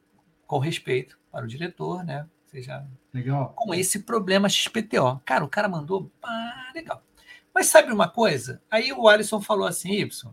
[0.46, 2.26] com respeito para o diretor, né?
[2.46, 3.54] Seja legal.
[3.56, 5.20] com esse problema XPTO.
[5.24, 7.02] Cara, o cara mandou, ah, legal.
[7.54, 8.60] Mas sabe uma coisa?
[8.70, 10.32] Aí o Alisson falou assim, Y,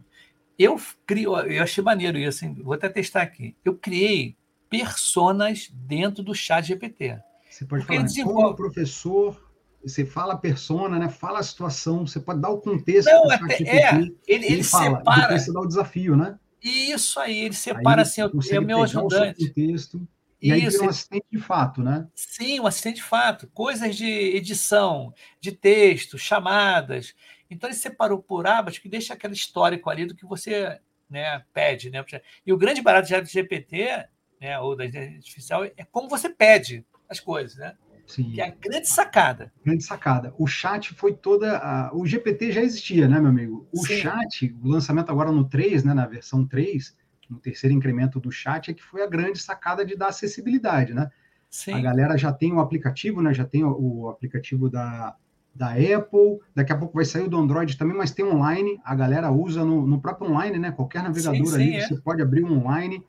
[0.58, 3.56] eu crio, eu achei maneiro isso, assim, vou até testar aqui.
[3.64, 4.36] Eu criei
[4.70, 7.18] personas dentro do chat GPT.
[7.50, 8.42] Você pode falar, desenvolve...
[8.42, 9.49] como professor,
[9.84, 11.10] você fala a persona, né?
[11.10, 13.10] Fala a situação, você pode dar o contexto.
[13.10, 15.40] Não, até, GPT, é, ele, ele, ele fala, separa.
[15.40, 16.38] você dá o desafio, né?
[16.62, 19.44] Isso aí, ele separa aí, assim, é o meu ajudante.
[19.44, 20.08] O contexto,
[20.42, 22.08] e aí vira um assistente de fato, né?
[22.16, 23.48] Sim, um assistente de fato.
[23.54, 27.14] Coisas de edição, de texto, chamadas.
[27.50, 31.90] Então ele separou por abas que deixa aquele histórico ali do que você né, pede.
[31.90, 32.04] Né?
[32.46, 34.08] E o grande barato do GPT,
[34.40, 37.76] né, ou da inteligência artificial, é como você pede as coisas, né?
[38.10, 38.32] Sim.
[38.32, 39.54] Que é a grande sacada.
[39.64, 40.34] Grande sacada.
[40.38, 41.60] O chat foi toda.
[41.60, 41.96] A...
[41.96, 43.68] O GPT já existia, né, meu amigo?
[43.72, 43.98] O Sim.
[43.98, 46.98] chat, o lançamento agora no 3, né, na versão 3,
[47.30, 51.12] no terceiro incremento do chat, é que foi a grande sacada de dar acessibilidade, né?
[51.52, 51.74] Sim.
[51.74, 53.32] A galera já tem o aplicativo, né?
[53.32, 55.16] Já tem o, o aplicativo da,
[55.54, 58.96] da Apple, daqui a pouco vai sair o do Android também, mas tem online, a
[58.96, 60.72] galera usa no, no próprio online, né?
[60.72, 61.88] Qualquer navegador sim, ali, é.
[61.88, 63.04] você pode abrir um online,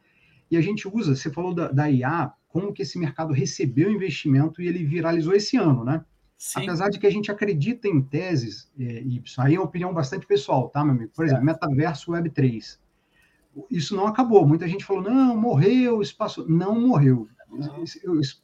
[0.51, 4.61] e a gente usa, você falou da, da IA, como que esse mercado recebeu investimento
[4.61, 6.05] e ele viralizou esse ano, né?
[6.37, 6.63] Sim.
[6.63, 10.27] Apesar de que a gente acredita em teses, é, Y, aí é uma opinião bastante
[10.27, 11.13] pessoal, tá, meu amigo?
[11.15, 12.79] Por exemplo, metaverso Web 3
[13.71, 14.47] isso não acabou.
[14.47, 16.49] Muita gente falou, não, morreu, espaço.
[16.49, 17.29] Não morreu.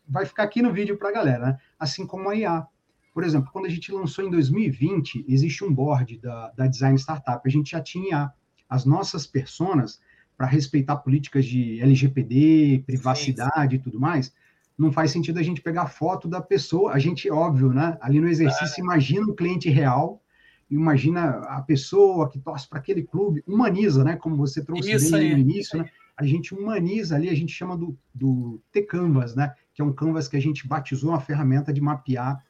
[0.09, 1.59] Vai ficar aqui no vídeo para a galera, né?
[1.79, 2.67] Assim como a IA.
[3.15, 7.41] Por exemplo, quando a gente lançou em 2020, existe um board da, da Design Startup.
[7.45, 8.33] A gente já tinha
[8.69, 10.01] as nossas personas
[10.37, 13.77] para respeitar políticas de LGPD, privacidade sim, sim.
[13.77, 14.33] e tudo mais.
[14.79, 16.93] Não faz sentido a gente pegar foto da pessoa.
[16.93, 17.97] A gente, óbvio, né?
[18.01, 20.23] Ali no exercício, imagina o cliente real
[20.71, 24.17] imagina a pessoa que torce para aquele clube, humaniza, né?
[24.17, 25.33] Como você trouxe Isso bem aí.
[25.33, 25.89] no início, né?
[26.17, 29.55] A gente humaniza ali, a gente chama do, do T-Canvas, né?
[29.75, 32.43] Que é um canvas que a gente batizou uma ferramenta de mapear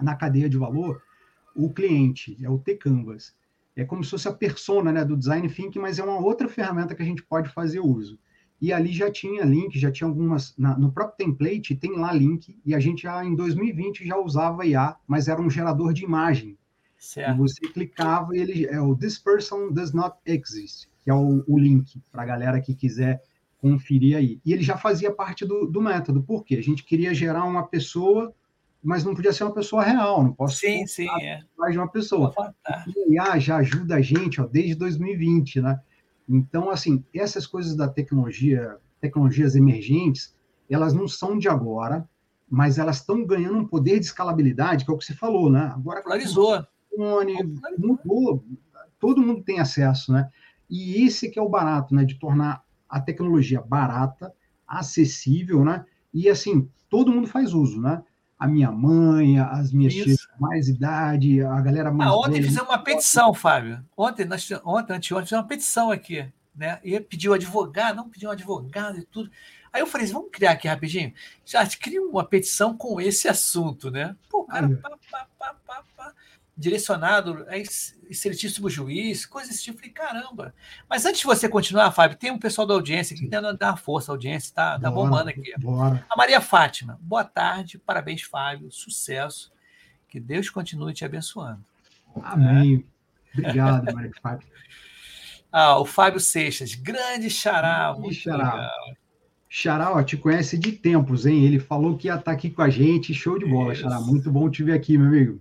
[0.00, 1.02] na cadeia de valor
[1.54, 3.34] o cliente, é o T-Canvas.
[3.80, 6.94] É como se fosse a persona né, do design thinking, mas é uma outra ferramenta
[6.94, 8.18] que a gente pode fazer uso.
[8.60, 10.54] E ali já tinha link, já tinha algumas.
[10.58, 14.66] Na, no próprio template tem lá link, e a gente já em 2020 já usava
[14.66, 16.58] IA, mas era um gerador de imagem.
[16.98, 17.34] Certo.
[17.34, 21.42] E você clicava e ele é o This person does not exist, que é o,
[21.48, 23.22] o link para a galera que quiser
[23.56, 24.42] conferir aí.
[24.44, 26.56] E ele já fazia parte do, do método, por quê?
[26.56, 28.34] A gente queria gerar uma pessoa,
[28.82, 31.40] mas não podia ser uma pessoa real, não posso sim, sim, é.
[31.56, 32.32] mais de uma pessoa.
[33.08, 35.80] E a já ajuda a gente ó, desde 2020, né?
[36.28, 40.34] Então, assim, essas coisas da tecnologia, tecnologias emergentes,
[40.68, 42.08] elas não são de agora,
[42.48, 45.72] mas elas estão ganhando um poder de escalabilidade, que é o que você falou, né?
[45.74, 46.02] Agora,
[46.90, 47.36] telefone,
[47.78, 48.44] mudou,
[48.98, 50.28] todo mundo tem acesso, né?
[50.68, 52.04] E esse que é o barato, né?
[52.04, 54.32] De tornar a tecnologia barata,
[54.66, 55.84] acessível, né?
[56.12, 58.02] E assim, todo mundo faz uso, né?
[58.40, 60.04] A minha mãe, as minhas Isso.
[60.04, 62.10] tias mais idade, a galera mais.
[62.10, 62.44] Ah, ontem velha.
[62.44, 63.84] fizemos uma petição, Fábio.
[63.94, 66.26] Ontem, nós, ontem, anteontem, fizemos uma petição aqui,
[66.56, 66.80] né?
[66.82, 69.30] E pediu advogado, não pediu um advogado e tudo.
[69.70, 71.12] Aí eu falei assim, vamos criar aqui rapidinho?
[71.44, 74.16] Já cria uma petição com esse assunto, né?
[74.30, 76.14] Pô, cara, pá, pá, pá, pá, pá
[76.60, 79.78] direcionado a excelentíssimo juiz, coisas desse tipo.
[79.78, 80.54] Falei, caramba.
[80.88, 84.12] Mas antes de você continuar, Fábio, tem um pessoal da audiência que tentando dar força,
[84.12, 85.54] a audiência está tá bombando aqui.
[85.58, 86.04] Bora.
[86.08, 89.50] A Maria Fátima, boa tarde, parabéns, Fábio, sucesso.
[90.06, 91.64] Que Deus continue te abençoando.
[92.22, 92.84] Amém.
[93.34, 93.38] É.
[93.38, 94.52] Obrigado, Maria Fátima.
[95.50, 97.94] Ah, o Fábio Seixas, grande xará.
[97.98, 98.54] Muito xará.
[98.54, 98.96] Legal.
[99.48, 101.44] Xará, ó, te conhece de tempos, hein?
[101.44, 103.14] Ele falou que ia estar aqui com a gente.
[103.14, 103.82] Show de bola, Isso.
[103.82, 104.00] Xará.
[104.00, 105.40] Muito bom te ver aqui, meu amigo.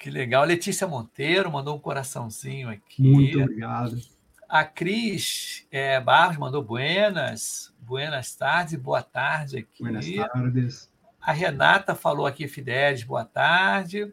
[0.00, 0.44] Que legal.
[0.44, 3.02] Letícia Monteiro mandou um coraçãozinho aqui.
[3.02, 4.00] Muito obrigado.
[4.48, 7.70] A Cris é, Barros mandou buenas.
[7.78, 9.82] Buenas tardes, boa tarde aqui.
[9.82, 10.90] Buenas tardes.
[11.20, 14.10] A Renata falou aqui, Fidelis, boa tarde.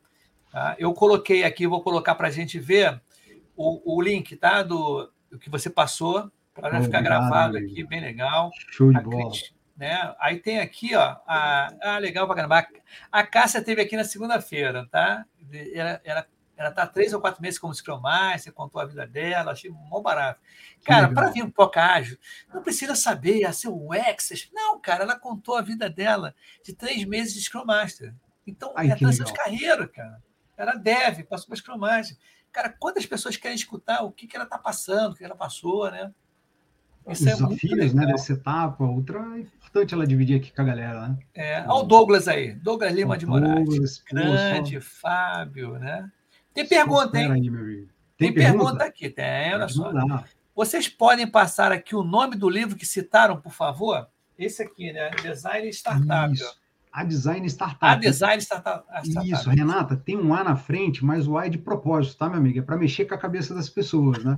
[0.51, 0.75] Tá?
[0.77, 3.01] Eu coloquei aqui, vou colocar para a gente ver
[3.55, 4.63] o, o link, tá?
[4.63, 8.51] Do, do que você passou, para ficar gravado aqui, bem legal.
[8.71, 9.31] Show de bola.
[9.78, 10.15] Né?
[10.19, 12.67] Aí tem aqui, ó, a, ah, legal para caramba.
[13.11, 15.23] A Cássia teve aqui na segunda-feira, tá?
[15.73, 19.51] Ela, ela, ela tá três ou quatro meses como Scrum Master, contou a vida dela,
[19.51, 20.41] achei mó barato.
[20.84, 22.17] Cara, para vir um pouco ágil,
[22.51, 24.49] não precisa saber a ser o Access.
[24.51, 28.13] Não, cara, ela contou a vida dela de três meses de Scrum Master.
[28.45, 30.23] Então, Ai, é transição de carreira, cara.
[30.57, 32.17] Ela deve, passou para Scrum Master.
[32.51, 35.91] Cara, quantas pessoas querem escutar o que, que ela está passando, o que ela passou,
[35.91, 36.11] né?
[37.08, 40.66] Isso Os é desafios né, dessa etapa, outra é importante ela dividir aqui com a
[40.66, 41.18] galera, né?
[41.34, 43.66] É, olha o Douglas aí, Douglas Lima o de Moraes.
[43.66, 44.99] Douglas, grande, só...
[45.01, 46.10] Fábio, né?
[46.53, 47.32] Tem pergunta, hein?
[47.32, 47.88] Aí, tem,
[48.18, 48.64] tem pergunta?
[48.66, 48.84] pergunta?
[48.84, 49.91] aqui, tem, olha só.
[50.55, 54.08] Vocês podem passar aqui o nome do livro que citaram, por favor?
[54.38, 55.12] Esse aqui, né?
[55.22, 56.34] Design Startup.
[56.34, 56.58] Isso.
[56.91, 57.86] A Design Startup.
[57.86, 58.84] A Design Startup.
[59.24, 62.39] Isso, Renata, tem um A na frente, mas o A é de propósito, tá, meu
[62.39, 62.58] amigo?
[62.58, 64.36] É para mexer com a cabeça das pessoas, né?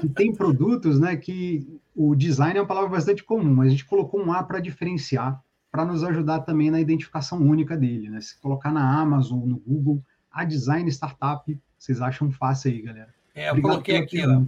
[0.00, 3.84] Que tem produtos, né, que o design é uma palavra bastante comum, mas a gente
[3.84, 5.40] colocou um A para diferenciar,
[5.70, 8.20] para nos ajudar também na identificação única dele, né?
[8.20, 13.14] Se colocar na Amazon, no Google, a Design Startup, vocês acham fácil aí, galera.
[13.34, 14.42] É, eu Obrigado coloquei aqui, ó,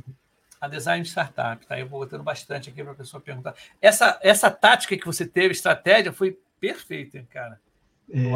[0.60, 1.78] a Design Startup, tá?
[1.78, 3.54] Eu vou botando bastante aqui para a pessoa perguntar.
[3.80, 7.60] Essa, essa tática que você teve, estratégia, foi perfeita, cara.
[8.08, 8.30] É,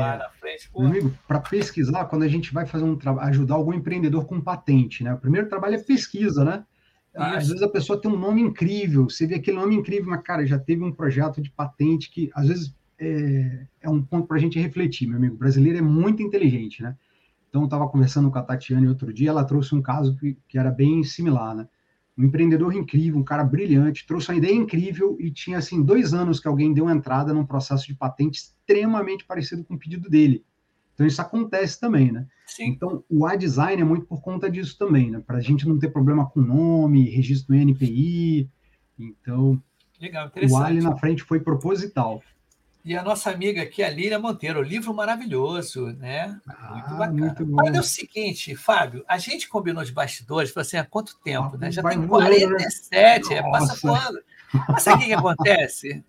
[1.28, 5.14] para pesquisar, quando a gente vai fazer um trabalho, ajudar algum empreendedor com patente, né?
[5.14, 6.64] O primeiro trabalho é pesquisa, né?
[7.14, 10.46] Às vezes a pessoa tem um nome incrível, você vê aquele nome incrível, mas, cara,
[10.46, 14.40] já teve um projeto de patente que, às vezes, é, é um ponto para a
[14.40, 15.34] gente refletir, meu amigo.
[15.34, 16.96] O brasileiro é muito inteligente, né?
[17.48, 20.56] Então, eu estava conversando com a Tatiane outro dia, ela trouxe um caso que, que
[20.56, 21.68] era bem similar, né?
[22.16, 26.38] Um empreendedor incrível, um cara brilhante, trouxe uma ideia incrível e tinha, assim, dois anos
[26.38, 30.44] que alguém deu entrada num processo de patente extremamente parecido com o pedido dele.
[31.00, 32.26] Então, isso acontece também, né?
[32.46, 32.66] Sim.
[32.66, 35.22] Então, o A-Design é muito por conta disso também, né?
[35.26, 38.50] Para a gente não ter problema com nome, registro no NPI.
[38.98, 39.58] Então,
[39.98, 42.22] Legal, o ali na frente foi proposital.
[42.84, 46.38] E a nossa amiga aqui, a Lília Monteiro, livro maravilhoso, né?
[46.46, 47.12] Ah, muito bacana.
[47.12, 47.56] Muito bom.
[47.56, 51.52] Mas é o seguinte, Fábio, a gente combinou os bastidores, falou assim, há quanto tempo,
[51.54, 51.72] ah, né?
[51.72, 54.18] Já tem 47, voando, é, passa voando.
[54.68, 56.04] Mas sabe o que, que acontece?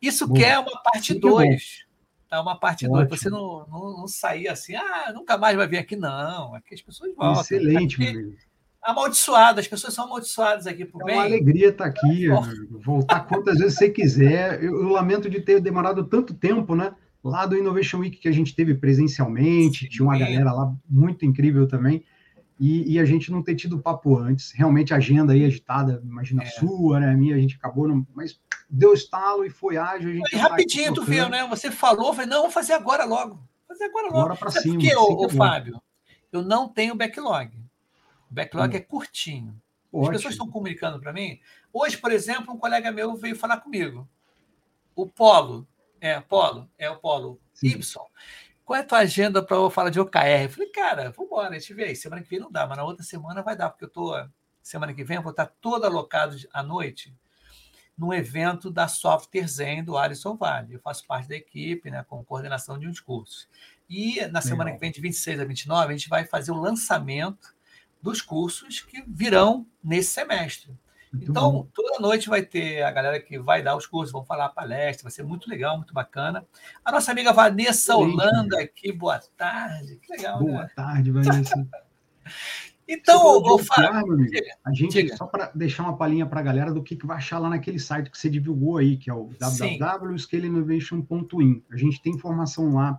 [0.00, 0.38] Isso Boa.
[0.38, 1.87] quer uma parte 2.
[2.28, 3.08] Tá uma parte 2.
[3.08, 6.54] Você não, não, não sair assim, ah, nunca mais vai vir aqui, não.
[6.54, 7.40] Aqui as pessoas voltam.
[7.40, 8.36] Excelente, meu amigo.
[8.82, 11.14] Amaldiçoado, as pessoas são amaldiçoadas aqui por bem.
[11.14, 12.28] É uma alegria estar tá aqui,
[12.84, 14.62] voltar quantas vezes você quiser.
[14.62, 16.94] Eu, eu, lamento de ter demorado tanto tempo, né?
[17.24, 21.24] Lá do Innovation Week que a gente teve presencialmente, Sim, tinha uma galera lá muito
[21.24, 22.04] incrível também.
[22.60, 24.52] E, e, a gente não ter tido papo antes.
[24.52, 26.46] Realmente a agenda aí agitada, imagina é.
[26.46, 27.10] a sua, né?
[27.10, 30.10] A minha, a gente acabou, no, mas deu estalo e foi ágil.
[30.10, 31.46] A gente rapidinho, tu viu, né?
[31.48, 33.40] Você falou, falei, não, vou fazer agora logo.
[33.66, 34.20] Fazer agora logo.
[34.20, 34.74] Bora pra Sabe cima.
[34.74, 35.82] Por quê, ô, ô, Fábio?
[36.30, 37.56] Eu não tenho backlog.
[38.30, 38.78] O backlog hum.
[38.78, 39.62] é curtinho.
[39.92, 40.10] Ótimo.
[40.10, 41.40] As pessoas estão comunicando para mim.
[41.72, 44.08] Hoje, por exemplo, um colega meu veio falar comigo.
[44.94, 45.66] O Polo,
[46.00, 47.68] é, Polo, é o Polo Sim.
[47.68, 47.80] Y
[48.68, 50.42] qual é a tua agenda para eu falar de OKR?
[50.42, 51.96] Eu falei, cara, vamos embora, a gente vê aí.
[51.96, 54.14] Semana que vem não dá, mas na outra semana vai dar, porque eu tô.
[54.60, 57.16] Semana que vem eu vou estar todo alocado à noite
[57.98, 60.74] num evento da Software Zen do Alisson Vale.
[60.74, 63.48] Eu faço parte da equipe, né, com coordenação de uns cursos.
[63.90, 67.54] E na semana que vem, de 26 a 29, a gente vai fazer o lançamento
[68.00, 70.70] dos cursos que virão nesse semestre.
[71.12, 71.68] Muito então, bom.
[71.74, 75.04] toda noite vai ter a galera que vai dar os cursos, vão falar a palestra,
[75.04, 76.46] vai ser muito legal, muito bacana.
[76.84, 79.96] A nossa amiga Vanessa Holanda aqui, boa tarde.
[79.96, 80.70] Que legal, Boa né?
[80.76, 81.54] tarde, Vanessa.
[82.88, 84.16] então, ô, Fábio,
[84.64, 85.14] a gente, diga.
[85.16, 87.78] só para deixar uma palhinha para a galera do que, que vai achar lá naquele
[87.78, 91.62] site que você divulgou aí, que é o www.scaleinnovation.in.
[91.70, 92.98] A gente tem informação lá,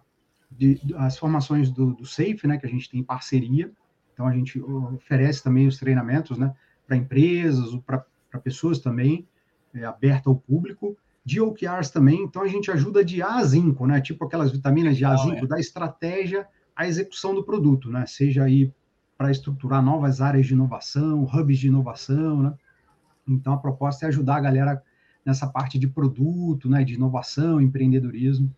[0.52, 3.72] de, as formações do, do SAFE, né, que a gente tem em parceria.
[4.14, 6.54] Então, a gente oferece também os treinamentos, né?
[6.90, 9.28] para empresas, para pessoas também,
[9.76, 10.98] é, aberta ao público.
[11.24, 14.02] De OKRs também, então a gente ajuda de A a zinco, né?
[14.02, 15.48] Tipo aquelas vitaminas de A a zinco, é.
[15.48, 18.06] da estratégia à execução do produto, né?
[18.08, 18.74] Seja aí
[19.20, 22.54] para estruturar novas áreas de inovação, hubs de inovação, né?
[23.28, 24.82] Então a proposta é ajudar a galera
[25.26, 26.86] nessa parte de produto, né?
[26.86, 28.50] De inovação, empreendedorismo.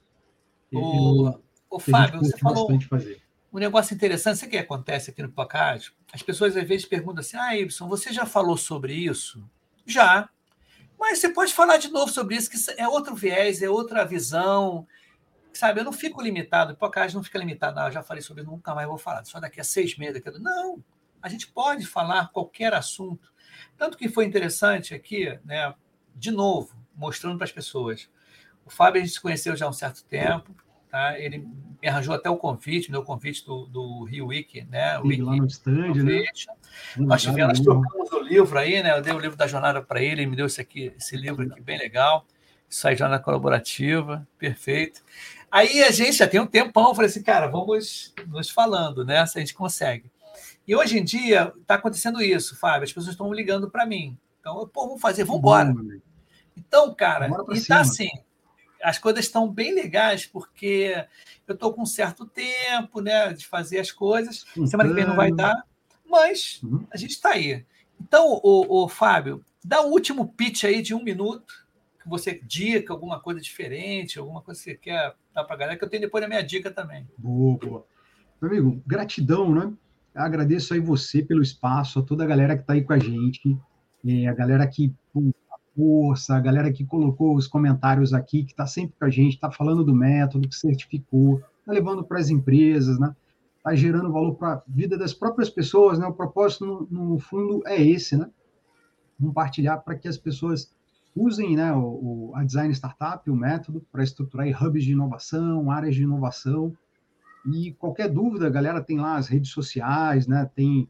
[0.72, 1.34] O,
[1.68, 3.20] o Fábio, você falou, fazer
[3.52, 5.92] um negócio interessante, sabe o que acontece aqui no Pocahontas?
[6.14, 9.44] As pessoas às vezes perguntam assim: ah, Y, você já falou sobre isso?
[9.84, 10.30] Já.
[11.00, 14.88] Mas você pode falar de novo sobre isso, que é outro viés, é outra visão.
[15.54, 18.74] Sabe, eu não fico limitado, Pocahontas não fica limitado, ah, já falei sobre isso, nunca
[18.74, 20.16] mais vou falar, só daqui a seis meses.
[20.16, 20.40] Daqui a...
[20.40, 20.84] Não,
[21.22, 23.32] a gente pode falar qualquer assunto.
[23.78, 25.74] Tanto que foi interessante aqui, né,
[26.16, 28.10] de novo, mostrando para as pessoas.
[28.66, 30.56] O Fábio a gente se conheceu já há um certo tempo,
[30.90, 31.20] tá?
[31.20, 31.48] ele
[31.82, 35.00] me arranjou até o convite, me deu o convite do, do Rio Wiki, né?
[35.00, 36.24] O Wiki, lá no stand, né?
[36.98, 38.98] Nós tivemos, nós trocamos o livro aí, né?
[38.98, 41.44] Eu dei o livro da jornada para ele, ele me deu esse aqui, esse livro
[41.44, 42.26] aqui bem legal.
[42.70, 45.02] Isso aí na colaborativa, perfeito.
[45.52, 49.26] Aí a gente já tem um tempão, eu falei assim, cara, vamos nos falando, né?
[49.26, 50.10] Se a gente consegue.
[50.66, 52.86] E hoje em dia está acontecendo isso, Fábio.
[52.86, 54.18] As pessoas estão ligando para mim.
[54.40, 55.76] Então, pô, vamos fazer, vamos embora.
[56.56, 58.10] Então, cara, e tá assim,
[58.82, 61.06] as coisas estão bem legais, porque
[61.48, 64.46] eu estou com um certo tempo, né, de fazer as coisas.
[64.66, 65.66] Semana que vem não vai dar,
[66.06, 66.86] mas uhum.
[66.92, 67.66] a gente está aí.
[68.00, 71.61] Então, o, o Fábio, dá o um último pitch aí de um minuto,
[72.02, 75.78] que você dica alguma coisa diferente, alguma coisa que você quer dar para a galera,
[75.78, 77.08] que eu tenho depois a minha dica também.
[77.18, 77.86] Boa, boa.
[78.42, 79.74] Meu amigo, gratidão, né?
[80.14, 83.58] agradeço aí você pelo espaço, a toda a galera que está aí com a gente,
[84.06, 84.94] é, a galera que
[85.76, 89.50] força, a galera que colocou os comentários aqui, que está sempre com a gente, está
[89.50, 93.16] falando do método, que certificou, está levando para as empresas, né?
[93.58, 96.06] Está gerando valor para a vida das próprias pessoas, né?
[96.06, 98.30] O propósito, no, no fundo, é esse, né?
[99.20, 100.74] Compartilhar para que as pessoas
[101.16, 105.96] usem né, o, o, a Design Startup, o método, para estruturar hubs de inovação, áreas
[105.96, 106.76] de inovação.
[107.46, 110.50] E qualquer dúvida, galera tem lá as redes sociais, né?
[110.56, 110.88] Tem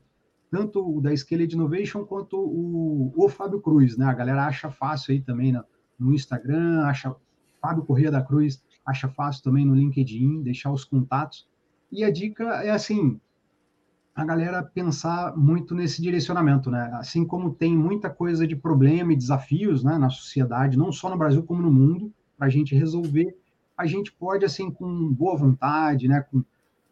[0.49, 4.05] tanto o da Scaled Innovation quanto o, o Fábio Cruz, né?
[4.05, 5.63] A galera acha fácil aí também no,
[5.97, 7.15] no Instagram, acha
[7.61, 11.47] Fábio Corrêa da Cruz, acha fácil também no LinkedIn, deixar os contatos.
[11.91, 13.19] E a dica é assim,
[14.21, 16.91] a galera pensar muito nesse direcionamento, né?
[16.93, 21.17] Assim como tem muita coisa de problema e desafios, né, na sociedade, não só no
[21.17, 23.35] Brasil como no mundo, para a gente resolver,
[23.77, 26.43] a gente pode assim com boa vontade, né, com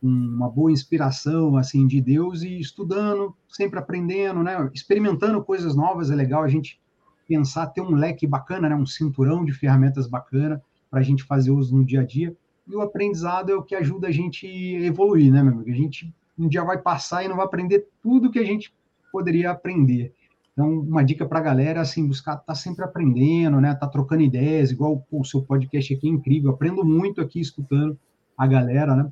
[0.02, 4.70] uma boa inspiração assim de Deus e estudando, sempre aprendendo, né?
[4.74, 6.80] Experimentando coisas novas é legal a gente
[7.28, 8.76] pensar ter um leque bacana, né?
[8.76, 12.36] Um cinturão de ferramentas bacana para a gente fazer uso no dia a dia.
[12.68, 15.70] E o aprendizado é o que ajuda a gente a evoluir, né, meu amigo?
[15.70, 18.74] A gente um dia vai passar e não vai aprender tudo que a gente
[19.12, 20.14] poderia aprender.
[20.54, 23.74] Então, uma dica para a galera, assim, buscar estar tá sempre aprendendo, né?
[23.76, 26.52] Tá trocando ideias, igual o seu podcast aqui é incrível.
[26.52, 27.98] Aprendo muito aqui escutando
[28.38, 29.12] a galera, né?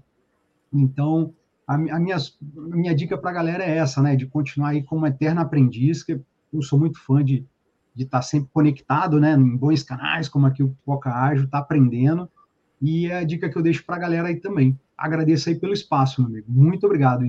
[0.73, 1.33] Então,
[1.65, 4.15] a, a, minha, a minha dica para a galera é essa, né?
[4.15, 6.19] De continuar aí como eterno aprendiz, que
[6.53, 7.45] eu sou muito fã de
[7.97, 9.33] de estar tá sempre conectado, né?
[9.33, 12.29] Em bons canais, como aqui o Poca Ágil, tá aprendendo.
[12.79, 14.79] E é a dica que eu deixo para a galera aí também.
[14.97, 16.47] Agradeço aí pelo espaço, meu amigo.
[16.49, 17.21] Muito obrigado,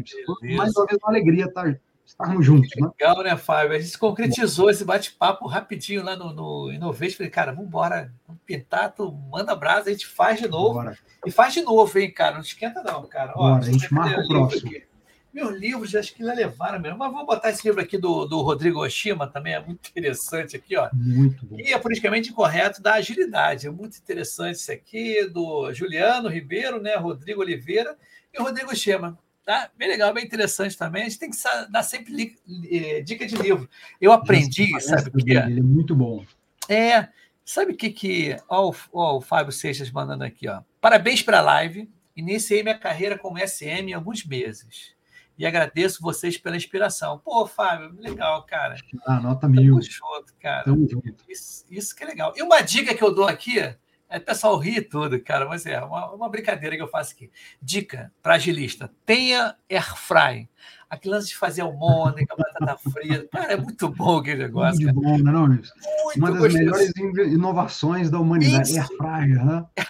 [0.56, 2.70] Mais uma vez, uma alegria estar, tá, estarmos juntos.
[2.76, 2.88] Né?
[2.98, 3.76] Legal, né, Fábio?
[3.76, 4.70] A gente concretizou Bom.
[4.70, 7.18] esse bate-papo rapidinho lá no, no Innovation.
[7.18, 10.74] Falei, cara, vamos embora, vamos pintar, tu manda brasa, a gente faz de novo.
[10.74, 10.96] Bora.
[11.26, 12.34] E faz de novo, hein, cara?
[12.34, 13.32] Não esquenta, não, cara.
[13.36, 14.70] Ó, Bora, a gente marca o próximo.
[14.70, 14.88] Aqui.
[15.32, 16.98] Meus livros, acho que levaram mesmo.
[16.98, 20.76] Mas vou botar esse livro aqui do, do Rodrigo Oshima, também é muito interessante aqui,
[20.76, 20.88] ó.
[20.92, 21.56] Muito bom.
[21.58, 23.66] E é politicamente incorreto da agilidade.
[23.66, 26.96] É muito interessante isso aqui, do Juliano Ribeiro, né?
[26.96, 27.96] Rodrigo Oliveira
[28.32, 29.18] e o Rodrigo Oshima.
[29.44, 29.70] Tá?
[29.76, 31.02] Bem legal, bem interessante também.
[31.02, 31.36] A gente tem que
[31.70, 33.68] dar sempre li, dica de livro.
[34.00, 35.46] Eu aprendi, sabe o que é?
[35.46, 36.24] Ele é muito bom.
[36.68, 37.08] É,
[37.44, 38.36] sabe o que que...
[38.48, 40.60] Ó, ó, o Fábio Seixas mandando aqui, ó.
[40.80, 41.88] Parabéns para a live.
[42.14, 44.97] Iniciei minha carreira como SM em alguns meses
[45.38, 47.18] e agradeço vocês pela inspiração.
[47.18, 48.74] Pô, Fábio, legal, cara.
[49.06, 49.80] Ah, nota mil.
[49.80, 50.64] Junto, cara.
[50.64, 51.24] Tamo junto.
[51.28, 52.32] Isso, isso que é legal.
[52.36, 53.76] E uma dica que eu dou aqui, é,
[54.16, 57.30] o pessoal ri tudo, cara, mas é uma, uma brincadeira que eu faço aqui.
[57.62, 60.48] Dica para agilista: tenha air fry.
[60.90, 63.28] Aquele lance de fazer almôndega, batata frita.
[63.30, 64.82] Cara, é muito bom aquele negócio.
[64.82, 65.16] Muito cara.
[65.16, 65.72] bom, não é, não, Muito
[66.16, 66.58] Uma das gostoso.
[66.58, 66.92] melhores
[67.32, 68.70] inovações da humanidade.
[68.70, 68.80] Isso.
[68.80, 69.66] Air fryer, né?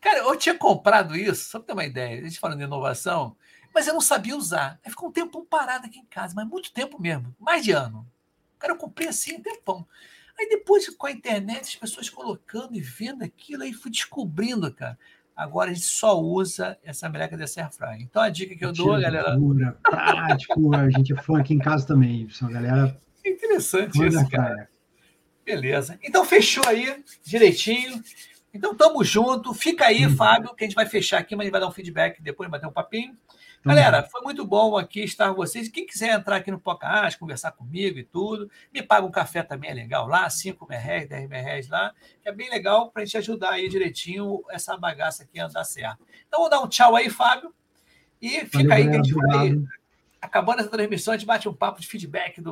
[0.00, 3.34] Cara, eu tinha comprado isso, só para ter uma ideia, a gente falando de inovação,
[3.74, 4.78] mas eu não sabia usar.
[4.84, 8.06] Aí ficou um tempo parado aqui em casa, mas muito tempo mesmo, mais de ano.
[8.58, 9.86] Cara, eu comprei assim um tempão.
[10.38, 14.98] Aí depois, com a internet, as pessoas colocando e vendo aquilo, aí fui descobrindo, cara.
[15.36, 18.00] Agora a gente só usa essa meleca dessa airfryer.
[18.00, 19.36] Então a dica que eu dou, galera.
[19.36, 22.96] Pura, prático, a gente é fã aqui em casa também, pessoal, galera.
[23.24, 24.68] É interessante isso, cara.
[25.44, 25.98] Beleza.
[26.02, 28.02] Então fechou aí direitinho.
[28.52, 29.52] Então tamo junto.
[29.52, 30.14] Fica aí, hum.
[30.14, 32.48] Fábio, que a gente vai fechar aqui, mas a gente vai dar um feedback depois,
[32.48, 33.16] bater um papinho.
[33.64, 35.70] Galera, foi muito bom aqui estar com vocês.
[35.70, 39.70] Quem quiser entrar aqui no Pocahontas, conversar comigo e tudo, me paga um café também,
[39.70, 43.16] é legal lá, 5 reais, 10 reais lá, que é bem legal para a gente
[43.16, 46.04] ajudar aí direitinho essa bagaça aqui a andar certo.
[46.28, 47.54] Então, vou dar um tchau aí, Fábio,
[48.20, 49.52] e fica Valeu, aí que a gente vai.
[50.20, 52.50] Acabando essa transmissão, a gente bate um papo de feedback do,